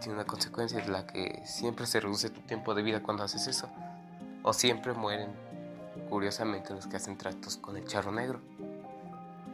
tiene 0.00 0.14
una 0.14 0.24
consecuencia 0.24 0.80
de 0.80 0.88
la 0.88 1.06
que 1.06 1.42
siempre 1.44 1.86
se 1.86 2.00
reduce 2.00 2.30
tu 2.30 2.40
tiempo 2.40 2.74
de 2.74 2.82
vida 2.82 3.02
cuando 3.02 3.22
haces 3.22 3.46
eso 3.46 3.68
o 4.42 4.52
siempre 4.52 4.92
mueren, 4.92 5.30
curiosamente, 6.08 6.74
los 6.74 6.86
que 6.86 6.96
hacen 6.96 7.16
tratos 7.16 7.56
con 7.56 7.76
el 7.76 7.84
charro 7.86 8.12
negro. 8.12 8.40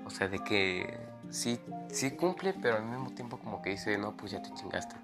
O 0.04 0.10
sea, 0.10 0.28
de 0.28 0.38
que 0.38 0.98
sí, 1.30 1.60
sí 1.88 2.12
cumple, 2.12 2.54
pero 2.54 2.76
al 2.76 2.84
mismo 2.84 3.10
tiempo 3.10 3.38
como 3.38 3.62
que 3.62 3.70
dice, 3.70 3.98
no, 3.98 4.16
pues 4.16 4.32
ya 4.32 4.42
te 4.42 4.52
chingaste. 4.54 4.96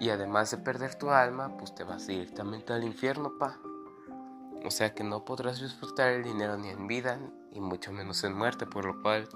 Y 0.00 0.10
además 0.10 0.50
de 0.50 0.58
perder 0.58 0.94
tu 0.96 1.10
alma, 1.10 1.56
pues 1.56 1.74
te 1.74 1.84
vas 1.84 2.06
directamente 2.06 2.72
al 2.72 2.84
infierno, 2.84 3.32
pa. 3.38 3.58
O 4.64 4.70
sea 4.70 4.94
que 4.94 5.04
no 5.04 5.24
podrás 5.24 5.60
disfrutar 5.60 6.08
el 6.12 6.24
dinero 6.24 6.56
ni 6.56 6.68
en 6.68 6.86
vida, 6.86 7.18
y 7.52 7.60
mucho 7.60 7.92
menos 7.92 8.24
en 8.24 8.36
muerte, 8.36 8.66
por 8.66 8.84
lo 8.84 9.00
cual 9.02 9.28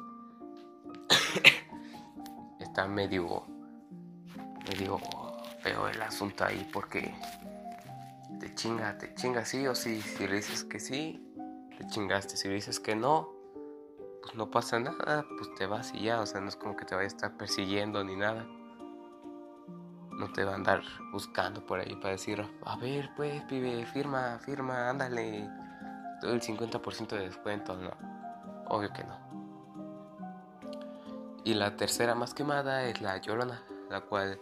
está 2.61 2.89
medio, 2.89 3.45
medio 4.69 4.99
feo 5.63 5.89
el 5.89 6.03
asunto 6.03 6.45
ahí, 6.45 6.69
porque 6.73 7.15
te 8.41 8.55
chinga, 8.55 8.99
te 8.99 9.15
chinga 9.15 9.45
sí 9.45 9.67
o 9.67 9.75
sí. 9.75 10.01
Si 10.01 10.27
dices 10.27 10.65
que 10.65 10.81
sí, 10.81 11.25
te 11.77 11.87
chingaste. 11.87 12.37
Si 12.37 12.49
dices 12.49 12.81
que 12.81 12.97
no, 12.97 13.38
pues 14.29 14.37
no 14.37 14.51
pasa 14.51 14.79
nada, 14.79 15.25
pues 15.39 15.55
te 15.55 15.67
vas 15.67 15.95
y 15.95 16.03
ya. 16.03 16.21
O 16.21 16.27
sea, 16.27 16.41
no 16.41 16.49
es 16.49 16.57
como 16.57 16.77
que 16.77 16.85
te 16.85 16.95
vaya 16.95 17.05
a 17.05 17.09
estar 17.09 17.37
persiguiendo 17.37 18.05
ni 18.05 18.15
nada. 18.15 18.45
No 20.11 20.31
te 20.33 20.45
va 20.45 20.53
a 20.53 20.55
andar 20.57 20.83
buscando 21.13 21.65
por 21.65 21.81
ahí 21.81 21.95
para 21.97 22.11
decir, 22.11 22.45
a 22.65 22.77
ver, 22.77 23.11
pues, 23.17 23.43
pibe, 23.45 23.87
firma, 23.87 24.39
firma, 24.41 24.91
ándale. 24.91 25.49
Todo 26.21 26.33
el 26.33 26.43
50% 26.43 27.09
de 27.09 27.21
descuento, 27.21 27.75
no. 27.77 27.91
Obvio 28.69 28.93
que 28.93 29.05
no. 29.05 29.17
Y 31.45 31.55
la 31.55 31.77
tercera 31.77 32.15
más 32.15 32.35
quemada 32.35 32.85
es 32.85 33.01
la 33.01 33.17
Llorona, 33.17 33.63
la 33.89 34.03
cual 34.03 34.39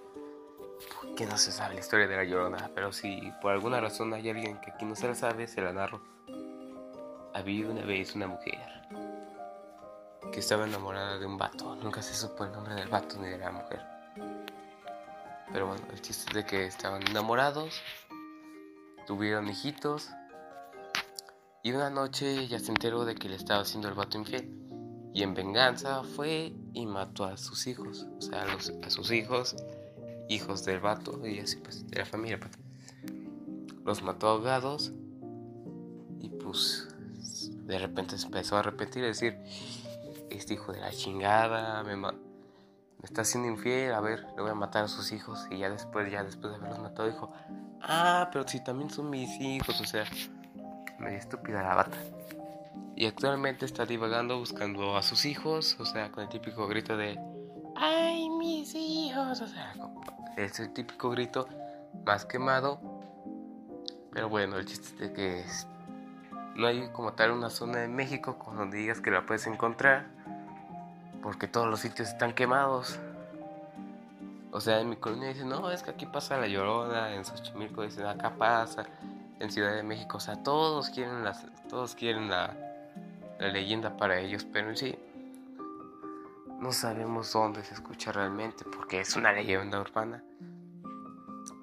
que 1.17 1.27
no 1.27 1.39
se 1.39 1.53
sabe 1.53 1.75
la 1.75 1.81
historia 1.81 2.09
de 2.09 2.17
la 2.17 2.25
llorona, 2.25 2.71
pero 2.75 2.93
si 2.93 3.33
por 3.41 3.53
alguna 3.53 3.81
razón 3.81 4.13
hay 4.13 4.29
alguien 4.29 4.61
que 4.61 4.73
aquí 4.73 4.85
no 4.85 4.95
se 4.95 5.07
la 5.07 5.15
sabe, 5.15 5.47
se 5.47 5.63
la 5.63 5.73
narro. 5.73 6.03
Había 7.33 7.69
una 7.69 7.83
vez 7.83 8.15
una 8.15 8.27
mujer 8.27 8.76
que 10.37 10.41
estaba 10.41 10.67
enamorada 10.67 11.19
de 11.19 11.25
un 11.25 11.39
vato. 11.39 11.77
Nunca 11.77 12.03
se 12.03 12.15
supo 12.15 12.45
el 12.45 12.53
nombre 12.53 12.75
del 12.75 12.91
vato 12.91 13.17
ni 13.19 13.27
de 13.27 13.39
la 13.39 13.51
mujer. 13.51 13.81
Pero 15.51 15.69
bueno, 15.69 15.83
el 15.91 16.03
chiste 16.03 16.29
es 16.29 16.35
de 16.35 16.45
que 16.45 16.67
estaban 16.67 17.01
enamorados, 17.09 17.81
tuvieron 19.07 19.49
hijitos. 19.49 20.11
Y 21.63 21.73
una 21.73 21.89
noche 21.89 22.39
ella 22.39 22.59
se 22.59 22.69
enteró 22.69 23.07
de 23.07 23.15
que 23.15 23.31
le 23.31 23.37
estaba 23.37 23.63
haciendo 23.63 23.89
el 23.89 23.95
vato 23.95 24.19
infiel. 24.19 24.53
Y 25.15 25.23
en 25.23 25.33
venganza 25.33 26.03
fue 26.03 26.53
y 26.75 26.85
mató 26.85 27.25
a 27.25 27.39
sus 27.39 27.67
hijos. 27.67 28.07
O 28.19 28.21
sea, 28.21 28.43
a, 28.43 28.87
a 28.87 28.91
sus 28.91 29.11
hijos 29.13 29.57
hijos 30.29 30.67
del 30.67 30.81
vato 30.81 31.27
y 31.27 31.39
así 31.39 31.57
pues 31.57 31.89
de 31.89 31.99
la 31.99 32.05
familia. 32.05 32.39
Pues. 32.39 32.53
Los 33.87 34.03
mató 34.03 34.29
ahogados 34.29 34.93
y 36.21 36.29
pues 36.29 36.89
de 37.65 37.79
repente 37.79 38.19
se 38.19 38.27
empezó 38.27 38.59
a 38.59 38.63
repetir, 38.63 39.03
decir, 39.03 39.39
este 40.31 40.55
hijo 40.55 40.73
de 40.73 40.81
la 40.81 40.91
chingada 40.91 41.83
me, 41.83 41.95
está 43.03 43.23
haciendo 43.23 43.49
infiel, 43.49 43.93
a 43.93 44.01
ver, 44.01 44.27
le 44.37 44.43
voy 44.43 44.51
a 44.51 44.55
matar 44.55 44.85
a 44.85 44.89
sus 44.89 45.13
hijos 45.13 45.47
y 45.51 45.59
ya 45.59 45.71
después, 45.71 46.11
ya 46.11 46.25
después 46.25 46.53
de 46.53 46.59
haberlos 46.59 46.81
matado 46.81 47.09
dijo, 47.09 47.33
ah, 47.83 48.29
pero 48.33 48.47
si 48.47 48.63
también 48.63 48.91
son 48.91 49.11
mis 49.11 49.31
hijos, 49.41 49.81
o 49.81 49.85
sea, 49.85 50.05
medio 50.99 51.19
estúpida 51.19 51.63
la 51.63 51.75
bata. 51.75 51.99
Y 52.97 53.07
actualmente 53.07 53.67
está 53.67 53.85
divagando 53.85 54.39
buscando 54.39 54.97
a 54.97 55.03
sus 55.03 55.27
hijos, 55.27 55.77
o 55.79 55.85
sea, 55.85 56.11
con 56.11 56.25
el 56.25 56.31
típico 56.31 56.67
grito 56.67 56.97
de, 56.97 57.19
ay, 57.77 58.29
mis 58.31 58.75
hijos, 58.75 59.41
o 59.41 59.47
sea, 59.47 59.75
es 60.37 60.59
el 60.61 60.73
típico 60.73 61.11
grito 61.11 61.47
más 62.05 62.25
quemado. 62.25 62.81
Pero 64.13 64.31
bueno, 64.31 64.57
el 64.57 64.65
chiste 64.65 65.05
es 65.05 65.11
que 65.11 65.45
no 66.57 66.67
hay 66.67 66.89
como 66.89 67.13
tal 67.13 67.33
una 67.33 67.51
zona 67.51 67.81
de 67.81 67.89
México 67.89 68.39
donde 68.57 68.79
digas 68.79 69.01
que 69.01 69.11
la 69.11 69.27
puedes 69.27 69.47
encontrar. 69.47 70.16
Porque 71.27 71.49
todos 71.49 71.67
los 71.67 71.81
sitios 71.81 72.11
están 72.11 72.35
quemados. 72.35 73.01
O 74.53 74.61
sea, 74.61 74.81
en 74.81 74.89
mi 74.89 74.95
colonia 74.95 75.31
dicen, 75.31 75.49
no, 75.49 75.73
es 75.73 75.83
que 75.83 75.91
aquí 75.91 76.07
pasa 76.07 76.37
la 76.37 76.47
llorona, 76.47 77.17
en 77.17 77.25
Xochimilco 77.25 77.83
dicen, 77.83 78.07
acá 78.07 78.37
pasa, 78.37 78.87
en 79.41 79.51
Ciudad 79.51 79.75
de 79.75 79.83
México, 79.83 80.19
o 80.19 80.21
sea, 80.21 80.41
todos 80.45 80.89
quieren, 80.91 81.25
las, 81.25 81.45
todos 81.69 81.97
quieren 81.97 82.31
la, 82.31 82.57
la 83.41 83.49
leyenda 83.49 83.97
para 83.97 84.21
ellos, 84.21 84.47
pero 84.53 84.71
en 84.71 84.77
sí, 84.77 84.97
no 86.61 86.71
sabemos 86.71 87.33
dónde 87.33 87.65
se 87.65 87.75
escucha 87.75 88.13
realmente 88.13 88.65
porque 88.65 89.01
es 89.01 89.17
una 89.17 89.33
leyenda 89.33 89.81
urbana. 89.81 90.23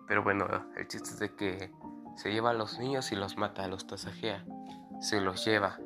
Pero 0.10 0.24
bueno, 0.24 0.46
el 0.76 0.90
chiste 0.90 1.12
es 1.12 1.20
de 1.20 1.36
que 1.36 1.72
se 2.18 2.34
lleva 2.34 2.50
a 2.50 2.54
los 2.54 2.80
niños 2.80 3.14
y 3.14 3.16
los 3.16 3.38
mata, 3.38 3.66
los 3.70 3.88
tasajea, 3.88 4.44
se 5.00 5.22
los 5.22 5.46
lleva. 5.46 5.80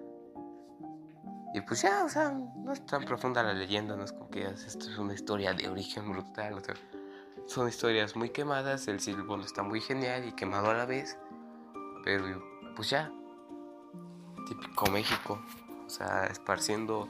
Y 1.57 1.61
pues 1.61 1.81
ya, 1.81 2.05
o 2.05 2.09
sea, 2.09 2.29
no 2.29 2.71
es 2.71 2.85
tan 2.85 3.03
profunda 3.03 3.41
la 3.41 3.51
leyenda, 3.51 3.95
no 3.95 4.03
es 4.03 4.11
como 4.11 4.29
que 4.29 4.45
esto 4.45 4.91
es 4.91 4.97
una 4.99 5.15
historia 5.15 5.53
de 5.53 5.67
origen 5.67 6.07
brutal, 6.11 6.53
o 6.53 6.63
sea, 6.63 6.75
son 7.47 7.67
historias 7.67 8.15
muy 8.15 8.29
quemadas, 8.29 8.87
el 8.87 8.99
silbón 8.99 9.41
está 9.41 9.63
muy 9.63 9.81
genial 9.81 10.27
y 10.27 10.33
quemado 10.33 10.69
a 10.69 10.75
la 10.75 10.85
vez, 10.85 11.17
pero 12.03 12.43
pues 12.75 12.91
ya, 12.91 13.11
típico 14.47 14.85
México, 14.91 15.41
o 15.83 15.89
sea, 15.89 16.27
esparciendo 16.27 17.09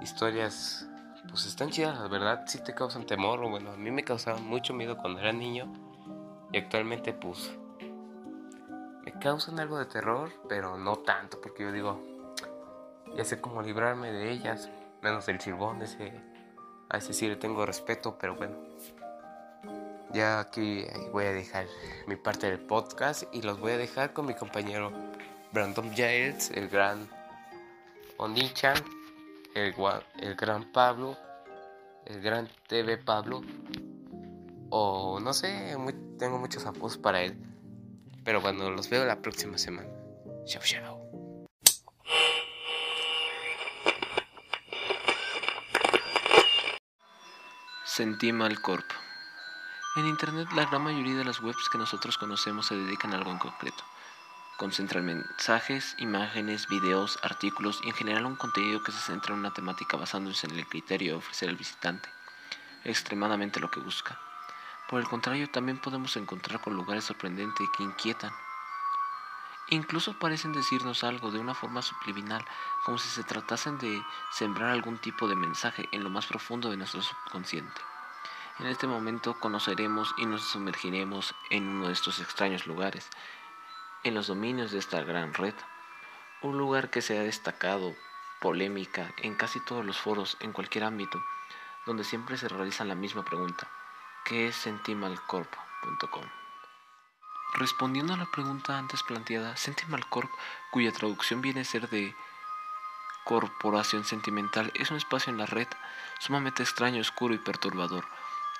historias 0.00 0.88
pues 1.28 1.46
están 1.46 1.70
chidas, 1.70 2.00
la 2.00 2.08
verdad 2.08 2.42
sí 2.48 2.58
te 2.64 2.74
causan 2.74 3.06
temor, 3.06 3.44
o 3.44 3.48
bueno, 3.48 3.70
a 3.70 3.76
mí 3.76 3.92
me 3.92 4.02
causaban 4.02 4.42
mucho 4.42 4.74
miedo 4.74 4.98
cuando 4.98 5.20
era 5.20 5.32
niño 5.32 5.72
y 6.50 6.58
actualmente 6.58 7.12
pues 7.12 7.56
me 9.04 9.12
causan 9.20 9.60
algo 9.60 9.78
de 9.78 9.86
terror, 9.86 10.32
pero 10.48 10.76
no 10.76 10.96
tanto, 10.96 11.40
porque 11.40 11.62
yo 11.62 11.70
digo, 11.70 12.11
ya 13.16 13.24
sé 13.24 13.40
cómo 13.40 13.62
librarme 13.62 14.12
de 14.12 14.30
ellas, 14.30 14.70
menos 15.02 15.26
del 15.26 15.40
silbón, 15.40 15.82
ese, 15.82 16.12
a 16.88 16.98
ese 16.98 17.12
sí 17.12 17.28
le 17.28 17.36
tengo 17.36 17.66
respeto, 17.66 18.16
pero 18.18 18.36
bueno. 18.36 18.56
Ya 20.12 20.40
aquí 20.40 20.84
voy 21.10 21.24
a 21.24 21.32
dejar 21.32 21.66
mi 22.06 22.16
parte 22.16 22.46
del 22.46 22.60
podcast 22.60 23.22
y 23.32 23.40
los 23.40 23.58
voy 23.58 23.72
a 23.72 23.78
dejar 23.78 24.12
con 24.12 24.26
mi 24.26 24.34
compañero 24.34 24.92
Brandon 25.52 25.90
Giles, 25.94 26.50
el 26.50 26.68
gran 26.68 27.08
Onichan 28.18 28.76
el, 29.54 29.74
el 30.20 30.34
gran 30.34 30.72
Pablo, 30.72 31.16
el 32.06 32.20
gran 32.20 32.48
TV 32.68 32.98
Pablo, 32.98 33.42
o 34.70 35.20
no 35.20 35.32
sé, 35.32 35.76
tengo 36.18 36.38
muchos 36.38 36.66
apodos 36.66 36.98
para 36.98 37.22
él. 37.22 37.36
Pero 38.24 38.40
bueno, 38.40 38.70
los 38.70 38.88
veo 38.88 39.04
la 39.04 39.20
próxima 39.20 39.58
semana. 39.58 39.88
Chao, 40.44 40.62
chao. 40.62 41.01
Sentí 47.94 48.32
mal 48.32 48.58
corp. 48.62 48.90
En 49.96 50.06
Internet 50.06 50.48
la 50.54 50.64
gran 50.64 50.82
mayoría 50.82 51.14
de 51.14 51.26
las 51.26 51.40
webs 51.40 51.68
que 51.68 51.76
nosotros 51.76 52.16
conocemos 52.16 52.64
se 52.64 52.74
dedican 52.74 53.12
a 53.12 53.18
algo 53.18 53.30
en 53.30 53.36
concreto. 53.36 53.84
Concentran 54.56 55.04
mensajes, 55.04 55.94
imágenes, 55.98 56.68
videos, 56.68 57.18
artículos 57.22 57.82
y 57.84 57.90
en 57.90 57.94
general 57.94 58.24
un 58.24 58.36
contenido 58.36 58.82
que 58.82 58.92
se 58.92 58.98
centra 58.98 59.34
en 59.34 59.40
una 59.40 59.52
temática 59.52 59.98
basándose 59.98 60.46
en 60.46 60.58
el 60.58 60.66
criterio 60.66 61.12
de 61.12 61.18
ofrecer 61.18 61.50
al 61.50 61.56
visitante 61.56 62.08
extremadamente 62.86 63.60
lo 63.60 63.70
que 63.70 63.80
busca. 63.80 64.18
Por 64.88 64.98
el 64.98 65.06
contrario, 65.06 65.50
también 65.50 65.76
podemos 65.76 66.16
encontrar 66.16 66.62
con 66.62 66.74
lugares 66.74 67.04
sorprendentes 67.04 67.68
que 67.76 67.82
inquietan. 67.82 68.32
Incluso 69.72 70.12
parecen 70.12 70.52
decirnos 70.52 71.02
algo 71.02 71.30
de 71.30 71.38
una 71.38 71.54
forma 71.54 71.80
subliminal, 71.80 72.44
como 72.84 72.98
si 72.98 73.08
se 73.08 73.24
tratasen 73.24 73.78
de 73.78 74.02
sembrar 74.30 74.68
algún 74.68 74.98
tipo 74.98 75.28
de 75.28 75.34
mensaje 75.34 75.88
en 75.92 76.04
lo 76.04 76.10
más 76.10 76.26
profundo 76.26 76.68
de 76.68 76.76
nuestro 76.76 77.00
subconsciente. 77.00 77.80
En 78.58 78.66
este 78.66 78.86
momento 78.86 79.40
conoceremos 79.40 80.14
y 80.18 80.26
nos 80.26 80.42
sumergiremos 80.42 81.34
en 81.48 81.66
uno 81.66 81.86
de 81.86 81.94
estos 81.94 82.20
extraños 82.20 82.66
lugares, 82.66 83.08
en 84.04 84.14
los 84.14 84.26
dominios 84.26 84.72
de 84.72 84.78
esta 84.78 85.00
gran 85.04 85.32
red. 85.32 85.54
Un 86.42 86.58
lugar 86.58 86.90
que 86.90 87.00
se 87.00 87.18
ha 87.18 87.22
destacado 87.22 87.96
polémica 88.42 89.14
en 89.22 89.34
casi 89.36 89.58
todos 89.58 89.86
los 89.86 89.98
foros, 89.98 90.36
en 90.40 90.52
cualquier 90.52 90.84
ámbito, 90.84 91.24
donde 91.86 92.04
siempre 92.04 92.36
se 92.36 92.48
realiza 92.48 92.84
la 92.84 92.94
misma 92.94 93.24
pregunta, 93.24 93.70
¿qué 94.26 94.48
es? 94.48 94.66
Respondiendo 97.54 98.14
a 98.14 98.16
la 98.16 98.26
pregunta 98.26 98.78
antes 98.78 99.02
planteada, 99.02 99.56
Sentimalcorp, 99.56 100.30
cuya 100.70 100.90
traducción 100.90 101.42
viene 101.42 101.60
a 101.60 101.64
ser 101.64 101.88
de 101.90 102.16
corporación 103.24 104.04
sentimental, 104.04 104.72
es 104.74 104.90
un 104.90 104.96
espacio 104.96 105.30
en 105.30 105.38
la 105.38 105.46
red 105.46 105.68
sumamente 106.18 106.62
extraño, 106.62 107.00
oscuro 107.00 107.34
y 107.34 107.38
perturbador. 107.38 108.04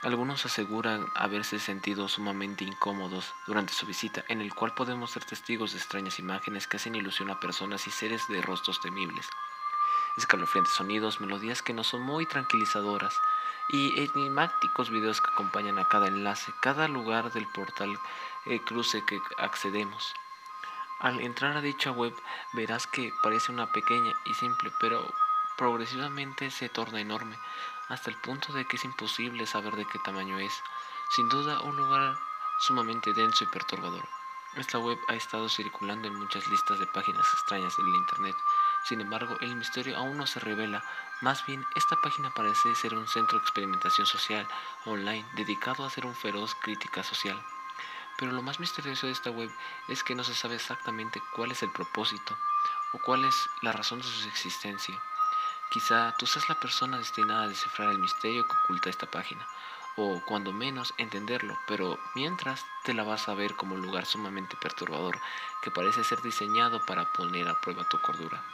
Algunos 0.03 0.45
aseguran 0.45 1.07
haberse 1.15 1.59
sentido 1.59 2.09
sumamente 2.09 2.65
incómodos 2.65 3.33
durante 3.47 3.73
su 3.73 3.87
visita, 3.87 4.25
en 4.29 4.43
el 4.43 4.55
cual 4.55 4.75
podemos 4.75 5.13
ser 5.13 5.25
testigos 5.25 5.73
de 5.73 5.79
extrañas 5.79 6.19
imágenes 6.19 6.67
que 6.67 6.77
hacen 6.77 6.95
ilusión 6.95 7.31
a 7.31 7.41
personas 7.41 7.87
y 7.87 7.91
seres 7.91 8.29
de 8.29 8.43
rostros 8.43 8.81
temibles 8.81 9.27
escalofriantes 10.17 10.75
sonidos, 10.75 11.21
melodías 11.21 11.63
que 11.63 11.73
no 11.73 11.85
son 11.85 12.03
muy 12.03 12.27
tranquilizadoras 12.27 13.15
y 13.69 14.01
enigmáticos 14.01 14.91
videos 14.91 15.21
que 15.21 15.31
acompañan 15.33 15.79
a 15.79 15.89
cada 15.89 16.09
enlace, 16.09 16.53
cada 16.61 16.89
lugar 16.89 17.33
del 17.33 17.47
portal 17.47 17.99
eh, 18.47 18.61
cruce 18.61 19.05
que 19.05 19.21
accedemos. 19.39 20.15
Al 21.01 21.21
entrar 21.21 21.57
a 21.57 21.61
dicha 21.61 21.91
web 21.91 22.15
verás 22.53 22.87
que 22.87 23.13
parece 23.23 23.53
una 23.53 23.73
pequeña 23.73 24.13
y 24.25 24.35
simple, 24.35 24.73
pero 24.81 25.13
progresivamente 25.57 26.51
se 26.51 26.69
torna 26.69 27.01
enorme, 27.01 27.39
hasta 27.89 28.11
el 28.11 28.17
punto 28.17 28.53
de 28.53 28.67
que 28.67 28.77
es 28.77 28.85
imposible 28.85 29.47
saber 29.47 29.75
de 29.77 29.87
qué 29.87 29.99
tamaño 29.99 30.39
es. 30.39 30.53
Sin 31.11 31.29
duda 31.29 31.61
un 31.61 31.77
lugar 31.77 32.17
sumamente 32.61 33.13
denso 33.13 33.45
y 33.45 33.49
perturbador. 33.49 34.09
Esta 34.55 34.79
web 34.79 34.99
ha 35.09 35.15
estado 35.15 35.49
circulando 35.49 36.09
en 36.09 36.15
muchas 36.15 36.47
listas 36.49 36.79
de 36.79 36.87
páginas 36.87 37.27
extrañas 37.33 37.77
del 37.77 37.89
Internet, 37.89 38.37
sin 38.85 39.01
embargo, 39.01 39.37
el 39.41 39.55
misterio 39.55 39.97
aún 39.97 40.17
no 40.17 40.27
se 40.27 40.41
revela. 40.41 40.85
Más 41.21 41.47
bien, 41.47 41.65
esta 41.77 41.97
página 41.97 42.31
parece 42.35 42.75
ser 42.75 42.95
un 42.95 43.07
centro 43.07 43.39
de 43.39 43.45
experimentación 43.45 44.07
social 44.07 44.49
online 44.85 45.25
dedicado 45.37 45.85
a 45.85 45.87
hacer 45.87 46.05
un 46.05 46.15
feroz 46.15 46.55
crítica 46.57 47.05
social. 47.05 47.41
Pero 48.23 48.35
lo 48.35 48.43
más 48.43 48.61
misterioso 48.61 49.09
de 49.09 49.13
esta 49.13 49.31
web 49.31 49.51
es 49.89 50.05
que 50.05 50.15
no 50.15 50.23
se 50.23 50.33
sabe 50.33 50.55
exactamente 50.55 51.21
cuál 51.35 51.51
es 51.51 51.65
el 51.65 51.73
propósito 51.73 52.39
o 52.93 52.99
cuál 52.99 53.25
es 53.25 53.35
la 53.63 53.73
razón 53.73 53.99
de 53.99 54.05
su 54.05 54.29
existencia. 54.29 54.97
Quizá 55.73 56.15
tú 56.17 56.27
seas 56.27 56.49
la 56.49 56.61
persona 56.61 56.99
destinada 56.99 57.43
a 57.43 57.49
descifrar 57.49 57.91
el 57.91 57.99
misterio 57.99 58.47
que 58.47 58.55
oculta 58.63 58.91
esta 58.91 59.11
página, 59.11 59.45
o 59.97 60.23
cuando 60.25 60.53
menos 60.53 60.95
entenderlo, 60.99 61.59
pero 61.67 61.99
mientras 62.15 62.65
te 62.85 62.95
la 62.95 63.03
vas 63.03 63.29
a 63.29 63.35
ver 63.35 63.57
como 63.57 63.75
un 63.75 63.83
lugar 63.83 64.07
sumamente 64.07 64.57
perturbador 64.57 65.19
que 65.61 65.73
parece 65.73 66.05
ser 66.05 66.23
diseñado 66.23 66.87
para 66.87 67.13
poner 67.15 67.49
a 67.49 67.61
prueba 67.61 67.89
tu 67.89 68.01
cordura. 68.03 68.45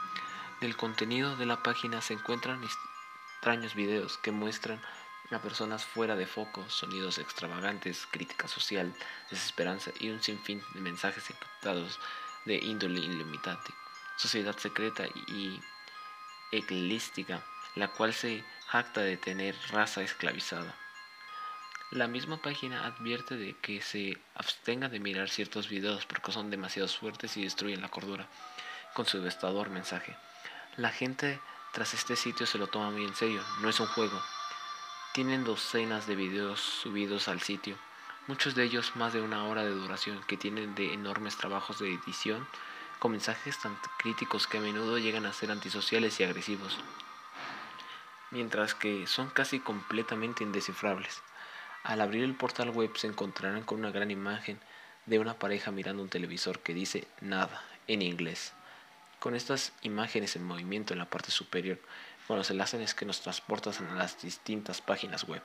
Del 0.63 0.79
contenido 0.79 1.37
de 1.37 1.45
la 1.45 1.63
página 1.63 2.01
se 2.01 2.15
encuentran 2.15 2.65
extraños 2.65 3.75
videos 3.75 4.17
que 4.17 4.33
muestran 4.33 4.81
a 5.31 5.43
personas 5.43 5.85
fuera 5.85 6.17
de 6.17 6.27
foco, 6.27 6.69
sonidos 6.69 7.19
extravagantes, 7.19 8.07
crítica 8.11 8.49
social, 8.49 8.95
desesperanza 9.31 9.91
y 10.01 10.09
un 10.09 10.23
sinfín 10.23 10.63
de 10.75 10.81
mensajes 10.81 11.29
encriptados 11.31 11.99
de 12.45 12.57
índole 12.57 13.01
ilimitante, 13.01 13.73
sociedad 14.17 14.57
secreta 14.57 15.05
y 15.27 15.61
eclística, 16.51 17.43
la 17.75 17.89
cual 17.89 18.15
se 18.15 18.43
jacta 18.69 19.03
de 19.03 19.17
tener 19.17 19.55
raza 19.71 20.03
esclavizada. 20.03 20.75
La 21.91 22.07
misma 22.07 22.41
página 22.43 22.87
advierte 22.87 23.37
de 23.37 23.57
que 23.57 23.81
se 23.81 24.19
abstenga 24.35 24.89
de 24.89 25.01
mirar 25.01 25.31
ciertos 25.31 25.69
videos 25.69 26.05
porque 26.07 26.33
son 26.33 26.51
demasiado 26.51 26.89
fuertes 26.89 27.37
y 27.37 27.45
destruyen 27.45 27.81
la 27.81 27.89
cordura, 27.89 28.29
con 28.95 29.07
su 29.07 29.19
devastador 29.19 29.71
mensaje. 29.71 30.17
La 30.77 30.91
gente 30.91 31.41
tras 31.73 31.95
este 31.95 32.17
sitio 32.17 32.47
se 32.47 32.59
lo 32.59 32.67
toma 32.67 32.91
muy 32.91 33.05
en 33.05 33.15
serio, 33.15 33.43
no 33.61 33.69
es 33.69 33.81
un 33.81 33.87
juego. 33.87 34.21
Tienen 35.19 35.43
docenas 35.43 36.07
de 36.07 36.15
videos 36.15 36.61
subidos 36.61 37.27
al 37.27 37.41
sitio, 37.41 37.75
muchos 38.29 38.55
de 38.55 38.63
ellos 38.63 38.95
más 38.95 39.13
de 39.13 39.21
una 39.21 39.47
hora 39.47 39.65
de 39.65 39.71
duración, 39.71 40.21
que 40.29 40.37
tienen 40.37 40.77
de 40.77 40.95
enormes 40.95 41.37
trabajos 41.37 41.81
de 41.81 41.93
edición, 41.93 42.47
con 43.01 43.11
mensajes 43.11 43.59
tan 43.59 43.77
críticos 43.99 44.47
que 44.47 44.59
a 44.59 44.61
menudo 44.61 44.97
llegan 44.97 45.27
a 45.27 45.33
ser 45.33 45.51
antisociales 45.51 46.21
y 46.21 46.23
agresivos, 46.23 46.79
mientras 48.31 48.77
que 48.77 49.09
son 49.09 49.29
casi 49.31 49.59
completamente 49.59 50.45
indescifrables. 50.45 51.21
Al 51.83 52.01
abrir 52.01 52.23
el 52.23 52.37
portal 52.37 52.71
web 52.71 52.97
se 52.97 53.09
encontrarán 53.09 53.65
con 53.65 53.81
una 53.81 53.91
gran 53.91 54.13
imagen 54.13 54.61
de 55.07 55.19
una 55.19 55.35
pareja 55.35 55.73
mirando 55.73 56.01
un 56.01 56.11
televisor 56.11 56.61
que 56.61 56.75
dice 56.75 57.09
nada 57.21 57.65
en 57.89 58.03
inglés 58.03 58.53
con 59.19 59.35
estas 59.35 59.73
imágenes 59.83 60.37
en 60.37 60.45
movimiento 60.45 60.93
en 60.93 61.01
la 61.01 61.11
parte 61.11 61.31
superior, 61.31 61.79
con 62.29 62.37
los 62.37 62.51
enlaces 62.51 62.95
que 62.95 63.07
nos 63.07 63.23
transportan 63.23 63.75
a 63.89 63.95
las 63.95 64.23
distintas 64.23 64.81
páginas 64.81 65.25
web. 65.25 65.43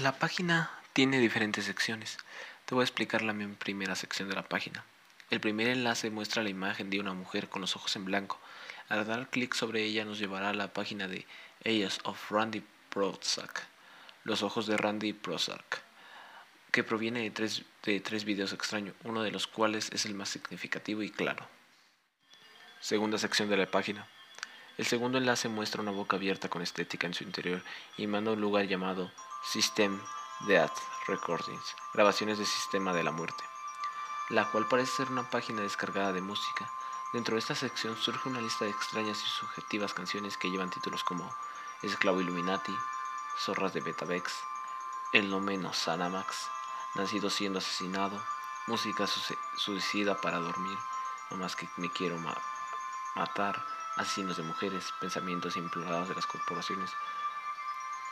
La 0.00 0.12
página 0.12 0.70
tiene 0.94 1.18
diferentes 1.18 1.66
secciones. 1.66 2.16
Te 2.64 2.74
voy 2.74 2.82
a 2.82 2.84
explicar 2.84 3.20
la 3.20 3.34
primera 3.58 3.94
sección 3.94 4.30
de 4.30 4.36
la 4.36 4.48
página. 4.48 4.86
El 5.28 5.40
primer 5.40 5.66
enlace 5.68 6.08
muestra 6.10 6.42
la 6.42 6.48
imagen 6.48 6.88
de 6.88 7.00
una 7.00 7.12
mujer 7.12 7.50
con 7.50 7.60
los 7.60 7.76
ojos 7.76 7.94
en 7.96 8.06
blanco. 8.06 8.40
Al 8.88 9.06
dar 9.06 9.28
clic 9.28 9.54
sobre 9.54 9.82
ella 9.82 10.06
nos 10.06 10.18
llevará 10.18 10.50
a 10.50 10.54
la 10.54 10.72
página 10.72 11.08
de 11.08 11.26
Eyes 11.64 11.98
of 12.04 12.30
Randy 12.30 12.64
Prozac, 12.88 13.66
los 14.24 14.42
ojos 14.42 14.66
de 14.66 14.76
Randy 14.76 15.12
Prozac, 15.12 15.82
que 16.70 16.84
proviene 16.84 17.20
de 17.20 17.30
tres, 17.30 17.64
de 17.82 18.00
tres 18.00 18.24
videos 18.24 18.52
extraños, 18.54 18.94
uno 19.04 19.22
de 19.22 19.30
los 19.30 19.46
cuales 19.46 19.90
es 19.92 20.06
el 20.06 20.14
más 20.14 20.30
significativo 20.30 21.02
y 21.02 21.10
claro 21.10 21.46
segunda 22.82 23.16
sección 23.16 23.48
de 23.48 23.56
la 23.56 23.70
página. 23.70 24.08
El 24.78 24.86
segundo 24.86 25.18
enlace 25.18 25.50
muestra 25.50 25.82
una 25.82 25.90
boca 25.90 26.16
abierta 26.16 26.48
con 26.48 26.62
estética 26.62 27.06
en 27.06 27.12
su 27.12 27.24
interior 27.24 27.62
y 27.98 28.06
manda 28.06 28.30
a 28.30 28.34
un 28.34 28.40
lugar 28.40 28.66
llamado 28.66 29.12
System 29.44 30.00
Death 30.46 30.72
Recordings, 31.06 31.76
grabaciones 31.92 32.38
de 32.38 32.46
sistema 32.46 32.94
de 32.94 33.02
la 33.02 33.10
muerte, 33.10 33.44
la 34.30 34.50
cual 34.50 34.66
parece 34.68 34.92
ser 34.92 35.10
una 35.10 35.28
página 35.28 35.60
descargada 35.60 36.14
de 36.14 36.22
música. 36.22 36.72
Dentro 37.12 37.34
de 37.34 37.40
esta 37.40 37.54
sección 37.54 37.98
surge 37.98 38.30
una 38.30 38.40
lista 38.40 38.64
de 38.64 38.70
extrañas 38.70 39.22
y 39.22 39.28
subjetivas 39.28 39.92
canciones 39.92 40.38
que 40.38 40.50
llevan 40.50 40.70
títulos 40.70 41.04
como 41.04 41.30
Esclavo 41.82 42.22
Illuminati, 42.22 42.74
Zorras 43.38 43.74
de 43.74 43.82
Betabex, 43.82 44.32
El 45.12 45.28
No 45.28 45.40
Menos 45.40 45.76
Sanamax, 45.76 46.48
Nacido 46.94 47.28
siendo 47.28 47.58
asesinado, 47.58 48.22
Música 48.66 49.06
suicida 49.56 50.20
para 50.20 50.38
dormir, 50.38 50.78
no 51.30 51.36
más 51.36 51.56
que 51.56 51.68
me 51.76 51.90
quiero 51.90 52.16
matar, 53.16 53.66
asesinos 53.96 54.36
de 54.36 54.42
mujeres, 54.42 54.92
pensamientos 55.00 55.56
implorados 55.56 56.08
de 56.08 56.14
las 56.14 56.26
corporaciones. 56.26 56.90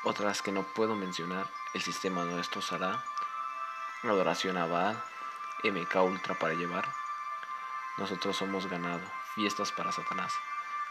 Otras 0.05 0.43
que 0.43 0.53
no 0.53 0.63
puedo 0.63 0.95
mencionar, 0.95 1.47
el 1.75 1.83
sistema 1.83 2.25
no 2.25 2.37
destrozará, 2.37 3.05
adoración 4.03 4.57
a 4.57 4.67
Baal, 4.67 5.03
MK 5.65 5.95
Ultra 6.03 6.39
para 6.39 6.55
llevar. 6.55 6.89
Nosotros 7.99 8.37
somos 8.37 8.67
ganado, 8.67 9.03
fiestas 9.35 9.73
para 9.73 9.93
Satanás, 9.93 10.33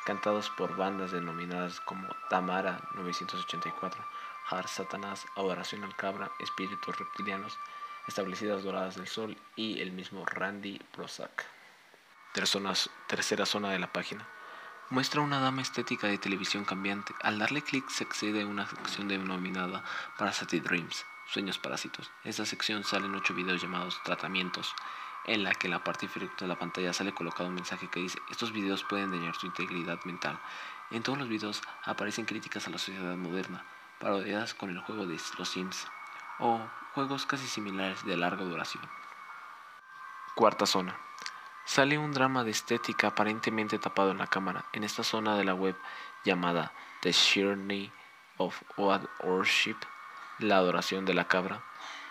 cantados 0.05 0.49
por 0.51 0.75
bandas 0.75 1.11
denominadas 1.11 1.79
como 1.81 2.07
Tamara 2.29 2.79
984, 2.93 4.05
Har 4.49 4.67
Satanás, 4.67 5.25
Adoración 5.35 5.83
al 5.83 5.95
Cabra, 5.95 6.31
Espíritus 6.39 6.97
Reptilianos, 6.97 7.57
Establecidas 8.07 8.63
Doradas 8.63 8.95
del 8.95 9.07
Sol 9.07 9.37
y 9.55 9.81
el 9.81 9.91
mismo 9.91 10.25
Randy 10.25 10.79
Prozac 10.91 11.45
tercera 13.07 13.45
zona 13.45 13.71
de 13.71 13.79
la 13.79 13.91
página. 13.91 14.27
Muestra 14.91 15.21
una 15.21 15.39
dama 15.39 15.61
estética 15.61 16.07
de 16.07 16.17
televisión 16.17 16.65
cambiante. 16.65 17.13
Al 17.21 17.37
darle 17.37 17.61
clic 17.61 17.87
se 17.89 18.05
accede 18.05 18.41
a 18.41 18.47
una 18.47 18.67
sección 18.67 19.07
denominada 19.07 19.83
Parasite 20.17 20.61
Dreams, 20.61 21.05
sueños 21.27 21.59
parásitos. 21.59 22.09
En 22.23 22.31
esta 22.31 22.43
sección 22.43 22.83
salen 22.83 23.13
ocho 23.13 23.35
videos 23.35 23.61
llamados 23.61 24.01
tratamientos, 24.03 24.73
en 25.25 25.43
la 25.43 25.53
que 25.53 25.67
en 25.67 25.71
la 25.73 25.83
parte 25.83 26.07
inferior 26.07 26.35
de 26.35 26.47
la 26.47 26.57
pantalla 26.57 26.91
sale 26.91 27.13
colocado 27.13 27.49
un 27.49 27.53
mensaje 27.53 27.87
que 27.87 27.99
dice 27.99 28.17
estos 28.31 28.51
videos 28.51 28.83
pueden 28.83 29.11
dañar 29.11 29.37
tu 29.37 29.45
integridad 29.45 30.03
mental. 30.05 30.39
En 30.89 31.03
todos 31.03 31.19
los 31.19 31.29
videos 31.29 31.61
aparecen 31.83 32.25
críticas 32.25 32.65
a 32.65 32.71
la 32.71 32.79
sociedad 32.79 33.15
moderna, 33.15 33.63
parodiadas 33.99 34.55
con 34.55 34.71
el 34.71 34.79
juego 34.79 35.05
de 35.05 35.19
los 35.37 35.49
Sims. 35.49 35.85
o 36.39 36.67
juegos 36.95 37.27
casi 37.27 37.45
similares 37.45 38.03
de 38.05 38.17
larga 38.17 38.43
duración. 38.43 38.81
Cuarta 40.33 40.65
zona. 40.65 40.97
Sale 41.69 41.99
un 41.99 42.11
drama 42.13 42.43
de 42.43 42.49
estética 42.49 43.09
aparentemente 43.09 43.77
tapado 43.77 44.09
en 44.09 44.17
la 44.17 44.25
cámara. 44.25 44.65
En 44.73 44.83
esta 44.83 45.03
zona 45.03 45.37
de 45.37 45.43
la 45.43 45.53
web 45.53 45.75
llamada 46.25 46.73
The 47.01 47.13
Journey 47.13 47.91
of 48.37 48.59
Odd 48.75 49.03
Worship, 49.23 49.75
la 50.39 50.57
adoración 50.57 51.05
de 51.05 51.13
la 51.13 51.27
cabra, 51.27 51.61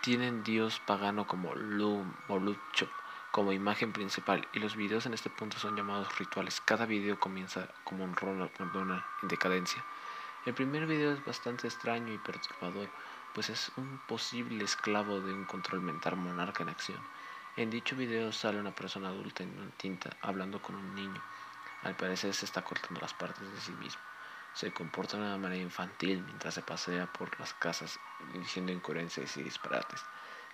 tienen 0.01 0.44
dios 0.44 0.79
pagano 0.87 1.27
como 1.27 1.57
Lu 1.57 2.07
Molucho 2.29 2.88
como 3.33 3.53
imagen 3.53 3.92
principal 3.92 4.47
y 4.53 4.61
los 4.61 4.77
videos 4.77 5.07
en 5.07 5.14
este 5.14 5.29
punto 5.29 5.59
son 5.59 5.75
llamados 5.75 6.16
rituales. 6.21 6.61
Cada 6.61 6.87
video 6.87 7.18
comienza 7.18 7.68
como 7.83 8.05
un 8.05 8.14
Ronald 8.14 8.53
McDonald 8.61 9.03
en 9.23 9.29
decadencia. 9.29 9.85
El 10.47 10.55
primer 10.55 10.87
video 10.87 11.12
es 11.12 11.25
bastante 11.25 11.66
extraño 11.66 12.12
y 12.12 12.18
perturbador, 12.18 12.88
pues 13.35 13.51
es 13.51 13.73
un 13.77 14.01
posible 14.07 14.62
esclavo 14.62 15.18
de 15.21 15.35
un 15.35 15.47
control 15.47 15.81
mental 15.81 16.14
monarca 16.14 16.62
en 16.62 16.68
acción. 16.68 17.01
En 17.59 17.71
dicho 17.71 17.97
video 17.97 18.31
sale 18.31 18.61
una 18.61 18.73
persona 18.73 19.09
adulta 19.09 19.42
en 19.42 19.73
tinta 19.73 20.11
hablando 20.21 20.62
con 20.62 20.77
un 20.77 20.94
niño. 20.94 21.21
Al 21.83 21.97
parecer 21.97 22.33
se 22.33 22.44
está 22.44 22.62
cortando 22.62 23.01
las 23.01 23.14
partes 23.14 23.53
de 23.53 23.61
sí 23.61 23.73
mismo. 23.73 24.01
Se 24.55 24.73
comporta 24.73 25.16
de 25.16 25.25
una 25.25 25.38
manera 25.38 25.61
infantil 25.61 26.23
mientras 26.23 26.55
se 26.55 26.62
pasea 26.62 27.12
por 27.12 27.37
las 27.40 27.55
casas 27.55 27.99
diciendo 28.33 28.71
incoherencias 28.71 29.37
y 29.38 29.42
disparates. 29.42 30.01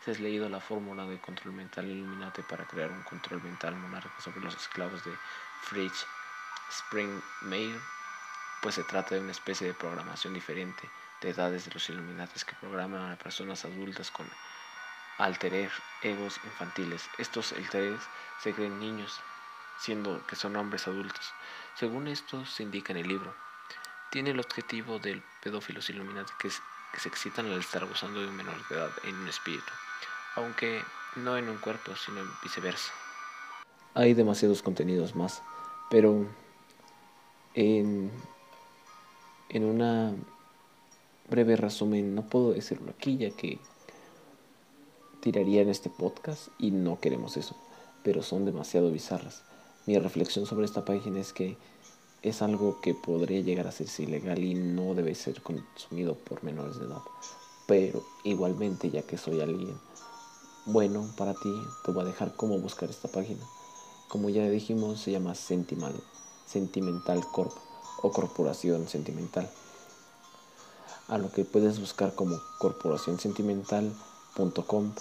Si 0.03 0.13
has 0.13 0.19
leído 0.19 0.49
la 0.49 0.61
fórmula 0.61 1.05
de 1.05 1.21
control 1.21 1.53
mental 1.53 1.85
Illuminati 1.85 2.41
para 2.41 2.67
crear 2.67 2.91
un 2.91 3.03
control 3.03 3.43
mental 3.43 3.77
monarca 3.77 4.19
sobre 4.19 4.41
los 4.41 4.57
esclavos 4.57 5.05
de 5.05 5.13
Fritz 5.61 6.07
Springmeier, 6.71 7.83
pues 8.63 8.77
se 8.77 8.85
trata 8.85 9.15
de 9.15 9.21
una 9.21 9.33
especie 9.33 9.67
de 9.67 9.75
programación 9.75 10.33
diferente 10.33 10.89
de 11.21 11.29
edades 11.29 11.67
de 11.67 11.75
los 11.75 11.87
Illuminates 11.91 12.47
que 12.47 12.57
programan 12.63 13.13
a 13.13 13.19
personas 13.19 13.67
adultas 13.67 14.11
con 14.11 14.27
alter 15.19 15.71
egos 16.03 16.41
infantiles. 16.45 17.09
Estos 17.19 17.53
alter 17.53 17.99
se 18.41 18.53
creen 18.53 18.79
niños, 18.81 19.21
siendo 19.79 20.25
que 20.27 20.37
son 20.37 20.57
hombres 20.57 20.87
adultos. 20.87 21.33
Según 21.77 22.09
esto 22.09 22.45
se 22.47 22.63
indica 22.63 22.93
en 22.93 22.99
el 22.99 23.09
libro, 23.09 23.35
tiene 24.11 24.31
el 24.31 24.41
objetivo 24.41 24.99
del 24.99 25.23
pedófilo 25.43 25.81
Illuminati 25.89 26.33
que, 26.39 26.49
que 26.93 27.01
se 27.01 27.09
excitan 27.09 27.47
al 27.47 27.61
estar 27.61 27.85
gozando 27.85 28.21
de 28.21 28.29
un 28.29 28.37
menor 28.37 28.69
de 28.69 28.77
edad 28.77 28.91
en 29.05 29.17
un 29.17 29.29
espíritu 29.29 29.73
aunque 30.37 30.83
no 31.17 31.37
en 31.37 31.49
un 31.49 31.59
cuerpo, 31.59 31.93
sino 31.97 32.23
viceversa. 32.43 32.93
Hay 33.95 34.15
demasiados 34.15 34.63
contenidos 34.63 35.15
más, 35.15 35.43
pero 35.91 36.27
en, 37.55 38.11
en 39.49 39.65
una 39.65 40.13
breve 41.29 41.57
resumen, 41.57 42.15
no 42.15 42.23
puedo 42.23 42.53
decirlo 42.53 42.93
aquí 42.97 43.17
ya 43.17 43.31
que 43.31 43.59
tiraría 45.25 45.63
en 45.63 45.71
este 45.71 45.89
podcast 45.89 46.49
y 46.59 46.71
no 46.71 47.01
queremos 47.01 47.39
eso, 47.39 47.57
pero 48.03 48.23
son 48.23 48.45
demasiado 48.45 48.91
bizarras. 48.91 49.41
Mi 49.87 49.99
reflexión 49.99 50.45
sobre 50.45 50.67
esta 50.67 50.85
página 50.85 51.19
es 51.19 51.33
que 51.33 51.57
es 52.21 52.43
algo 52.43 52.83
que 52.83 52.93
podría 52.93 53.41
llegar 53.41 53.67
a 53.67 53.73
ser 53.73 53.87
ilegal 54.01 54.45
y 54.45 54.53
no 54.53 54.95
debe 54.95 55.15
ser 55.15 55.41
consumido 55.41 56.15
por 56.15 56.45
menores 56.45 56.79
de 56.79 56.85
edad. 56.85 57.01
Pero 57.67 58.05
igualmente, 58.25 58.91
ya 58.91 59.01
que 59.01 59.17
soy 59.17 59.41
alguien 59.41 59.79
bueno 60.67 61.11
para 61.17 61.33
ti, 61.33 61.55
te 61.87 61.93
voy 61.93 62.03
a 62.03 62.09
dejar 62.09 62.37
cómo 62.37 62.59
buscar 62.59 62.91
esta 62.91 63.09
página. 63.09 63.47
Como 64.09 64.29
ya 64.29 64.47
dijimos, 64.51 65.01
se 65.01 65.13
llama 65.13 65.35
Sentimental, 65.35 66.03
Sentimental 66.45 67.25
Corp 67.33 67.57
o 68.03 68.13
Corporación 68.13 68.87
Sentimental. 68.89 69.51
A 71.09 71.17
lo 71.17 71.33
que 71.33 71.47
puedes 71.47 71.81
buscar 71.81 72.15
como 72.15 72.39
corporacionsentimental.com, 72.59 74.93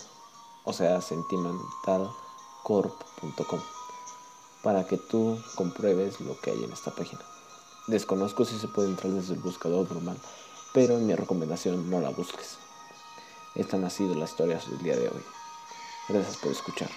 o 0.63 0.73
sea, 0.73 1.01
sentimentalcorp.com, 1.01 3.59
para 4.61 4.87
que 4.87 4.97
tú 4.97 5.39
compruebes 5.55 6.21
lo 6.21 6.39
que 6.39 6.51
hay 6.51 6.63
en 6.63 6.71
esta 6.71 6.91
página. 6.91 7.21
Desconozco 7.87 8.45
si 8.45 8.57
se 8.57 8.67
puede 8.67 8.89
entrar 8.89 9.11
desde 9.11 9.33
el 9.33 9.39
buscador 9.39 9.91
normal, 9.91 10.17
pero 10.73 10.97
en 10.97 11.05
mi 11.05 11.15
recomendación 11.15 11.89
no 11.89 11.99
la 11.99 12.09
busques. 12.09 12.57
Estas 13.55 13.83
han 13.83 13.91
sido 13.91 14.15
las 14.15 14.31
historias 14.31 14.69
del 14.69 14.79
día 14.79 14.95
de 14.95 15.09
hoy. 15.09 15.23
Gracias 16.09 16.37
por 16.37 16.51
escuchar. 16.51 16.89